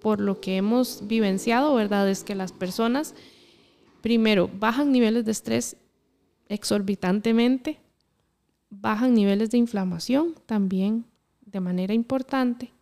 por 0.00 0.20
lo 0.20 0.40
que 0.40 0.56
hemos 0.56 1.06
vivenciado, 1.06 1.74
¿verdad? 1.74 2.10
Es 2.10 2.24
que 2.24 2.34
las 2.34 2.52
personas, 2.52 3.14
primero, 4.02 4.50
bajan 4.58 4.92
niveles 4.92 5.24
de 5.24 5.32
estrés 5.32 5.76
exorbitantemente, 6.48 7.78
bajan 8.68 9.14
niveles 9.14 9.50
de 9.50 9.58
inflamación 9.58 10.34
también 10.46 11.04
de 11.40 11.60
manera 11.60 11.94
importante 11.94 12.72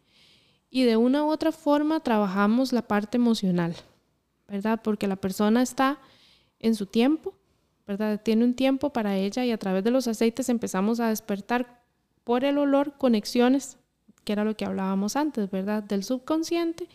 y 0.71 0.85
de 0.85 0.97
una 0.97 1.25
u 1.25 1.31
otra 1.31 1.51
forma 1.51 2.01
trabajamos 2.01 2.73
la 2.73 2.83
parte 2.83 3.17
emocional, 3.17 3.75
¿verdad? 4.47 4.81
Porque 4.83 5.09
la 5.09 5.17
persona 5.17 5.63
está 5.63 5.99
en 6.61 6.77
su 6.77 6.87
tiempo, 6.87 7.35
¿verdad? 7.91 8.21
Tiene 8.23 8.45
un 8.45 8.55
tiempo 8.55 8.93
para 8.93 9.17
ella 9.17 9.45
y 9.45 9.51
a 9.51 9.59
través 9.59 9.83
de 9.83 9.91
los 9.91 10.07
aceites 10.07 10.49
empezamos 10.49 11.01
a 11.01 11.09
despertar 11.09 11.83
por 12.23 12.45
el 12.45 12.57
olor 12.57 12.97
conexiones, 12.99 13.79
que 14.23 14.33
era 14.33 14.45
lo 14.45 14.57
que 14.57 14.65
hablábamos 14.65 15.17
antes, 15.17 15.51
¿verdad? 15.51 15.83
Del 15.83 16.05
subconsciente, 16.05 16.87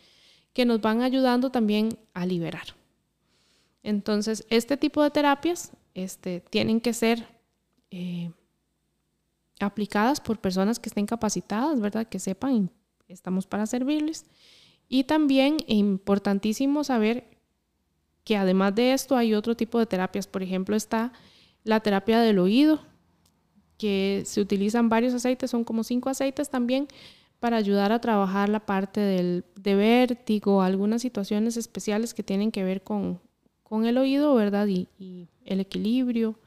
que 0.54 0.64
nos 0.64 0.80
van 0.80 1.02
ayudando 1.02 1.50
también 1.50 1.98
a 2.14 2.26
liberar. 2.26 2.68
Entonces, 3.84 4.48
este 4.50 4.78
tipo 4.78 5.04
de 5.04 5.12
terapias 5.12 5.74
este, 5.96 6.40
tienen 6.40 6.80
que 6.80 6.94
ser 6.94 7.28
eh, 7.92 8.32
aplicadas 9.60 10.22
por 10.22 10.40
personas 10.40 10.80
que 10.80 10.88
estén 10.88 11.08
capacitadas, 11.08 11.78
¿verdad? 11.82 12.08
Que 12.08 12.20
sepan, 12.20 12.72
estamos 13.10 13.48
para 13.48 13.66
servirles. 13.66 14.28
Y 14.88 15.04
también 15.04 15.58
importantísimo 15.68 16.86
saber 16.86 17.35
que 18.26 18.36
además 18.36 18.76
de 18.76 18.92
esto 18.92 19.16
hay 19.16 19.34
otro 19.34 19.56
tipo 19.56 19.80
de 19.80 19.86
terapias. 19.86 20.28
Por 20.28 20.44
ejemplo, 20.44 20.76
está 20.76 21.14
la 21.64 21.80
terapia 21.80 22.20
del 22.20 22.40
oído, 22.40 22.82
que 23.78 24.24
se 24.26 24.42
utilizan 24.42 24.90
varios 24.90 25.14
aceites, 25.14 25.52
son 25.52 25.64
como 25.64 25.84
cinco 25.84 26.10
aceites 26.10 26.50
también, 26.50 26.88
para 27.40 27.58
ayudar 27.58 27.92
a 27.92 28.02
trabajar 28.02 28.50
la 28.50 28.66
parte 28.66 29.00
del, 29.00 29.46
de 29.56 29.76
vértigo, 29.76 30.64
algunas 30.64 31.04
situaciones 31.04 31.56
especiales 31.56 32.14
que 32.14 32.24
tienen 32.24 32.52
que 32.52 32.64
ver 32.64 32.82
con, 32.82 33.20
con 33.62 33.86
el 33.86 33.98
oído, 33.98 34.34
¿verdad? 34.34 34.68
Y, 34.68 34.88
el 35.46 35.60
equilibrio. 35.60 36.40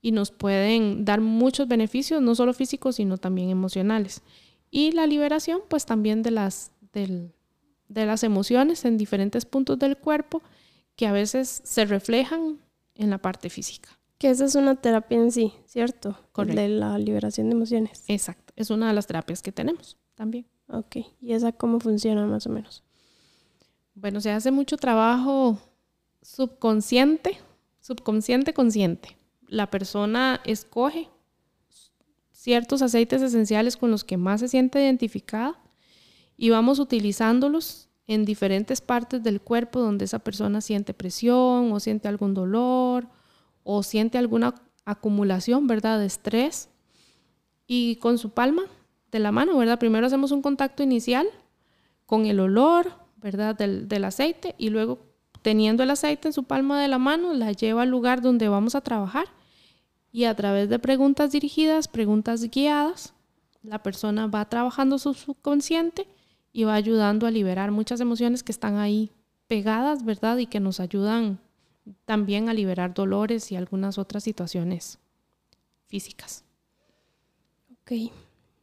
Y 0.00 0.12
nos 0.12 0.30
pueden 0.30 1.04
dar 1.04 1.20
muchos 1.20 1.66
beneficios, 1.66 2.22
no 2.22 2.36
solo 2.36 2.52
físicos, 2.52 2.96
sino 2.96 3.18
también 3.18 3.50
emocionales. 3.50 4.22
Y 4.70 4.92
la 4.92 5.08
liberación, 5.08 5.62
pues 5.68 5.86
también 5.86 6.22
de 6.22 6.30
las, 6.30 6.70
de 6.92 7.32
las 7.88 8.22
emociones 8.22 8.84
en 8.84 8.96
diferentes 8.96 9.44
puntos 9.44 9.80
del 9.80 9.96
cuerpo 9.96 10.42
que 10.96 11.06
a 11.06 11.12
veces 11.12 11.62
se 11.64 11.84
reflejan 11.84 12.58
en 12.94 13.10
la 13.10 13.18
parte 13.18 13.50
física. 13.50 13.90
Que 14.18 14.30
esa 14.30 14.44
es 14.44 14.54
una 14.54 14.76
terapia 14.76 15.18
en 15.18 15.32
sí, 15.32 15.52
¿cierto? 15.66 16.18
Correcto. 16.32 16.60
De 16.60 16.68
la 16.68 16.98
liberación 16.98 17.48
de 17.48 17.56
emociones. 17.56 18.04
Exacto, 18.08 18.52
es 18.56 18.70
una 18.70 18.88
de 18.88 18.94
las 18.94 19.06
terapias 19.06 19.42
que 19.42 19.52
tenemos 19.52 19.96
también. 20.14 20.46
Ok, 20.68 20.96
¿y 21.20 21.32
esa 21.32 21.52
cómo 21.52 21.80
funciona 21.80 22.26
más 22.26 22.46
o 22.46 22.50
menos? 22.50 22.82
Bueno, 23.94 24.20
se 24.20 24.30
hace 24.30 24.50
mucho 24.50 24.76
trabajo 24.76 25.58
subconsciente, 26.22 27.38
subconsciente, 27.80 28.54
consciente. 28.54 29.16
La 29.46 29.70
persona 29.70 30.40
escoge 30.44 31.10
ciertos 32.32 32.82
aceites 32.82 33.22
esenciales 33.22 33.76
con 33.76 33.90
los 33.90 34.04
que 34.04 34.16
más 34.16 34.40
se 34.40 34.48
siente 34.48 34.82
identificada 34.82 35.60
y 36.36 36.50
vamos 36.50 36.78
utilizándolos 36.78 37.88
en 38.06 38.24
diferentes 38.24 38.80
partes 38.80 39.22
del 39.22 39.40
cuerpo 39.40 39.80
donde 39.80 40.04
esa 40.04 40.18
persona 40.18 40.60
siente 40.60 40.94
presión 40.94 41.72
o 41.72 41.80
siente 41.80 42.08
algún 42.08 42.34
dolor 42.34 43.08
o 43.62 43.82
siente 43.82 44.18
alguna 44.18 44.54
acumulación, 44.84 45.66
¿verdad?, 45.66 45.98
de 45.98 46.06
estrés. 46.06 46.68
Y 47.66 47.96
con 47.96 48.18
su 48.18 48.30
palma 48.30 48.62
de 49.10 49.18
la 49.18 49.32
mano, 49.32 49.56
¿verdad? 49.56 49.78
Primero 49.78 50.06
hacemos 50.06 50.32
un 50.32 50.42
contacto 50.42 50.82
inicial 50.82 51.26
con 52.04 52.26
el 52.26 52.40
olor, 52.40 52.92
¿verdad?, 53.16 53.56
del, 53.56 53.88
del 53.88 54.04
aceite 54.04 54.54
y 54.58 54.68
luego 54.68 54.98
teniendo 55.40 55.82
el 55.82 55.90
aceite 55.90 56.28
en 56.28 56.32
su 56.32 56.44
palma 56.44 56.80
de 56.80 56.88
la 56.88 56.98
mano, 56.98 57.32
la 57.32 57.52
lleva 57.52 57.82
al 57.82 57.90
lugar 57.90 58.20
donde 58.20 58.48
vamos 58.48 58.74
a 58.74 58.80
trabajar 58.80 59.26
y 60.12 60.24
a 60.24 60.34
través 60.34 60.68
de 60.68 60.78
preguntas 60.78 61.32
dirigidas, 61.32 61.88
preguntas 61.88 62.48
guiadas, 62.50 63.14
la 63.62 63.82
persona 63.82 64.26
va 64.26 64.48
trabajando 64.48 64.98
su 64.98 65.12
subconsciente 65.12 66.06
y 66.54 66.62
va 66.62 66.74
ayudando 66.74 67.26
a 67.26 67.32
liberar 67.32 67.72
muchas 67.72 68.00
emociones 68.00 68.44
que 68.44 68.52
están 68.52 68.76
ahí 68.76 69.10
pegadas, 69.48 70.04
¿verdad? 70.04 70.38
Y 70.38 70.46
que 70.46 70.60
nos 70.60 70.78
ayudan 70.78 71.40
también 72.06 72.48
a 72.48 72.54
liberar 72.54 72.94
dolores 72.94 73.50
y 73.50 73.56
algunas 73.56 73.98
otras 73.98 74.22
situaciones 74.22 75.00
físicas. 75.88 76.44
Ok, 77.72 78.12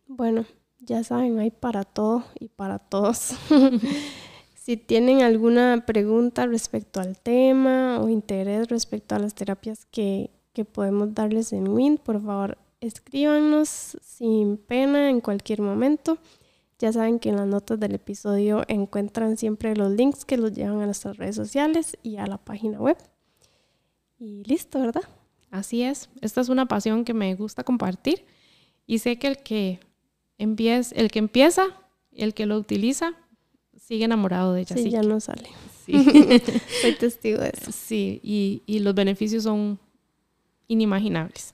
bueno, 0.08 0.46
ya 0.80 1.04
saben, 1.04 1.38
hay 1.40 1.52
para 1.52 1.84
todo 1.84 2.24
y 2.40 2.48
para 2.48 2.80
todos. 2.80 3.34
si 4.56 4.78
tienen 4.78 5.22
alguna 5.22 5.84
pregunta 5.86 6.48
respecto 6.48 7.02
al 7.02 7.20
tema 7.20 8.00
o 8.00 8.08
interés 8.08 8.70
respecto 8.70 9.16
a 9.16 9.20
las 9.20 9.36
terapias 9.36 9.86
que, 9.86 10.32
que 10.54 10.64
podemos 10.64 11.14
darles 11.14 11.52
en 11.52 11.68
WIN, 11.68 11.98
por 11.98 12.22
favor 12.24 12.58
escríbanos 12.80 13.98
sin 14.02 14.56
pena 14.56 15.10
en 15.10 15.20
cualquier 15.20 15.62
momento. 15.62 16.18
Ya 16.82 16.92
saben 16.92 17.20
que 17.20 17.30
en 17.30 17.36
las 17.36 17.46
notas 17.46 17.80
del 17.80 17.94
episodio 17.94 18.64
encuentran 18.68 19.38
siempre 19.38 19.76
los 19.76 19.92
links 19.92 20.26
que 20.26 20.36
los 20.36 20.52
llevan 20.52 20.82
a 20.82 20.88
nuestras 20.88 21.16
redes 21.16 21.36
sociales 21.36 21.96
y 22.02 22.18
a 22.18 22.26
la 22.26 22.40
página 22.40 22.80
web. 22.80 22.98
Y 24.18 24.44
listo, 24.46 24.80
¿verdad? 24.80 25.04
Así 25.52 25.84
es. 25.84 26.10
Esta 26.22 26.42
es 26.42 26.50
una 26.50 26.66
pasión 26.66 27.06
que 27.06 27.14
me 27.14 27.36
gusta 27.36 27.64
compartir 27.64 28.26
y 28.88 28.98
sé 28.98 29.20
que 29.20 29.28
el 29.28 29.38
que 29.38 29.80
empieza, 30.40 30.96
el 30.96 31.12
que 31.12 31.20
empieza, 31.20 31.68
el 32.14 32.34
que 32.34 32.48
lo 32.48 32.58
utiliza, 32.58 33.14
sigue 33.78 34.06
enamorado 34.06 34.54
de 34.54 34.62
ella. 34.62 34.76
Sí, 34.76 34.90
ya 34.90 35.04
no 35.04 35.20
sale. 35.20 35.50
sí. 35.86 35.94
Soy 36.82 36.96
testigo 36.96 37.42
de 37.42 37.54
eso. 37.56 37.72
Sí, 37.72 38.20
y, 38.24 38.64
y 38.66 38.80
los 38.80 38.96
beneficios 38.96 39.44
son 39.44 39.78
inimaginables. 40.68 41.54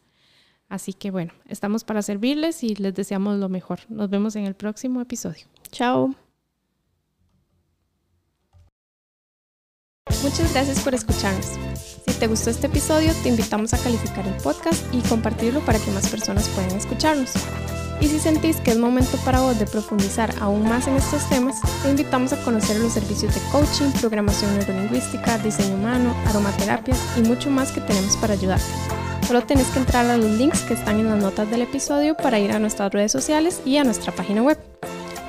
Así 0.69 0.93
que 0.93 1.11
bueno, 1.11 1.33
estamos 1.47 1.83
para 1.83 2.01
servirles 2.01 2.63
y 2.63 2.75
les 2.75 2.93
deseamos 2.93 3.37
lo 3.37 3.49
mejor. 3.49 3.79
Nos 3.89 4.09
vemos 4.09 4.35
en 4.35 4.45
el 4.45 4.53
próximo 4.53 5.01
episodio. 5.01 5.45
Chao. 5.71 6.13
Muchas 10.23 10.51
gracias 10.53 10.79
por 10.81 10.95
escucharnos. 10.95 11.57
Si 11.75 12.13
te 12.19 12.27
gustó 12.27 12.49
este 12.49 12.67
episodio, 12.67 13.13
te 13.23 13.29
invitamos 13.29 13.73
a 13.73 13.77
calificar 13.77 14.27
el 14.27 14.33
podcast 14.41 14.83
y 14.93 15.01
compartirlo 15.01 15.59
para 15.61 15.79
que 15.79 15.91
más 15.91 16.09
personas 16.09 16.49
puedan 16.49 16.71
escucharnos. 16.71 17.33
Y 17.99 18.07
si 18.07 18.19
sentís 18.19 18.57
que 18.57 18.71
es 18.71 18.77
momento 18.77 19.17
para 19.25 19.41
vos 19.41 19.57
de 19.57 19.65
profundizar 19.65 20.33
aún 20.39 20.63
más 20.63 20.87
en 20.87 20.95
estos 20.95 21.27
temas, 21.29 21.61
te 21.81 21.89
invitamos 21.89 22.33
a 22.33 22.43
conocer 22.43 22.79
los 22.79 22.93
servicios 22.93 23.33
de 23.33 23.41
coaching, 23.51 23.91
programación 23.99 24.57
neurolingüística, 24.57 25.37
diseño 25.39 25.75
humano, 25.75 26.15
aromaterapias 26.27 26.99
y 27.17 27.21
mucho 27.21 27.49
más 27.49 27.71
que 27.71 27.81
tenemos 27.81 28.15
para 28.17 28.33
ayudarte. 28.33 29.06
Solo 29.27 29.43
tenés 29.43 29.67
que 29.67 29.79
entrar 29.79 30.05
a 30.05 30.15
los 30.15 30.31
links 30.31 30.61
que 30.61 30.73
están 30.73 31.01
en 31.01 31.09
las 31.09 31.21
notas 31.21 31.51
del 31.51 31.61
episodio 31.61 32.15
para 32.15 32.39
ir 32.39 32.53
a 32.53 32.59
nuestras 32.59 32.93
redes 32.93 33.11
sociales 33.11 33.59
y 33.65 33.75
a 33.75 33.83
nuestra 33.83 34.15
página 34.15 34.41
web. 34.41 34.57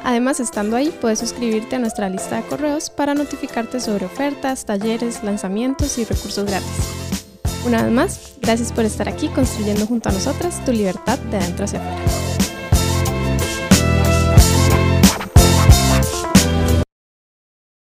Además, 0.05 0.39
estando 0.39 0.77
ahí, 0.77 0.97
puedes 1.01 1.19
suscribirte 1.19 1.75
a 1.75 1.79
nuestra 1.81 2.09
lista 2.09 2.37
de 2.37 2.43
correos 2.45 2.91
para 2.91 3.15
notificarte 3.15 3.81
sobre 3.81 4.07
ofertas, 4.07 4.65
talleres, 4.65 5.25
lanzamientos 5.25 5.99
y 5.99 6.05
recursos 6.05 6.47
gratis. 6.47 6.69
Una 7.67 7.83
vez 7.83 7.91
más, 7.91 8.35
gracias 8.41 8.71
por 8.71 8.85
estar 8.85 9.09
aquí 9.09 9.27
construyendo 9.31 9.85
junto 9.85 10.11
a 10.11 10.13
nosotras 10.13 10.65
tu 10.65 10.71
libertad 10.71 11.19
de 11.19 11.39
adentro 11.39 11.65
hacia 11.65 11.81
afuera. 11.81 12.48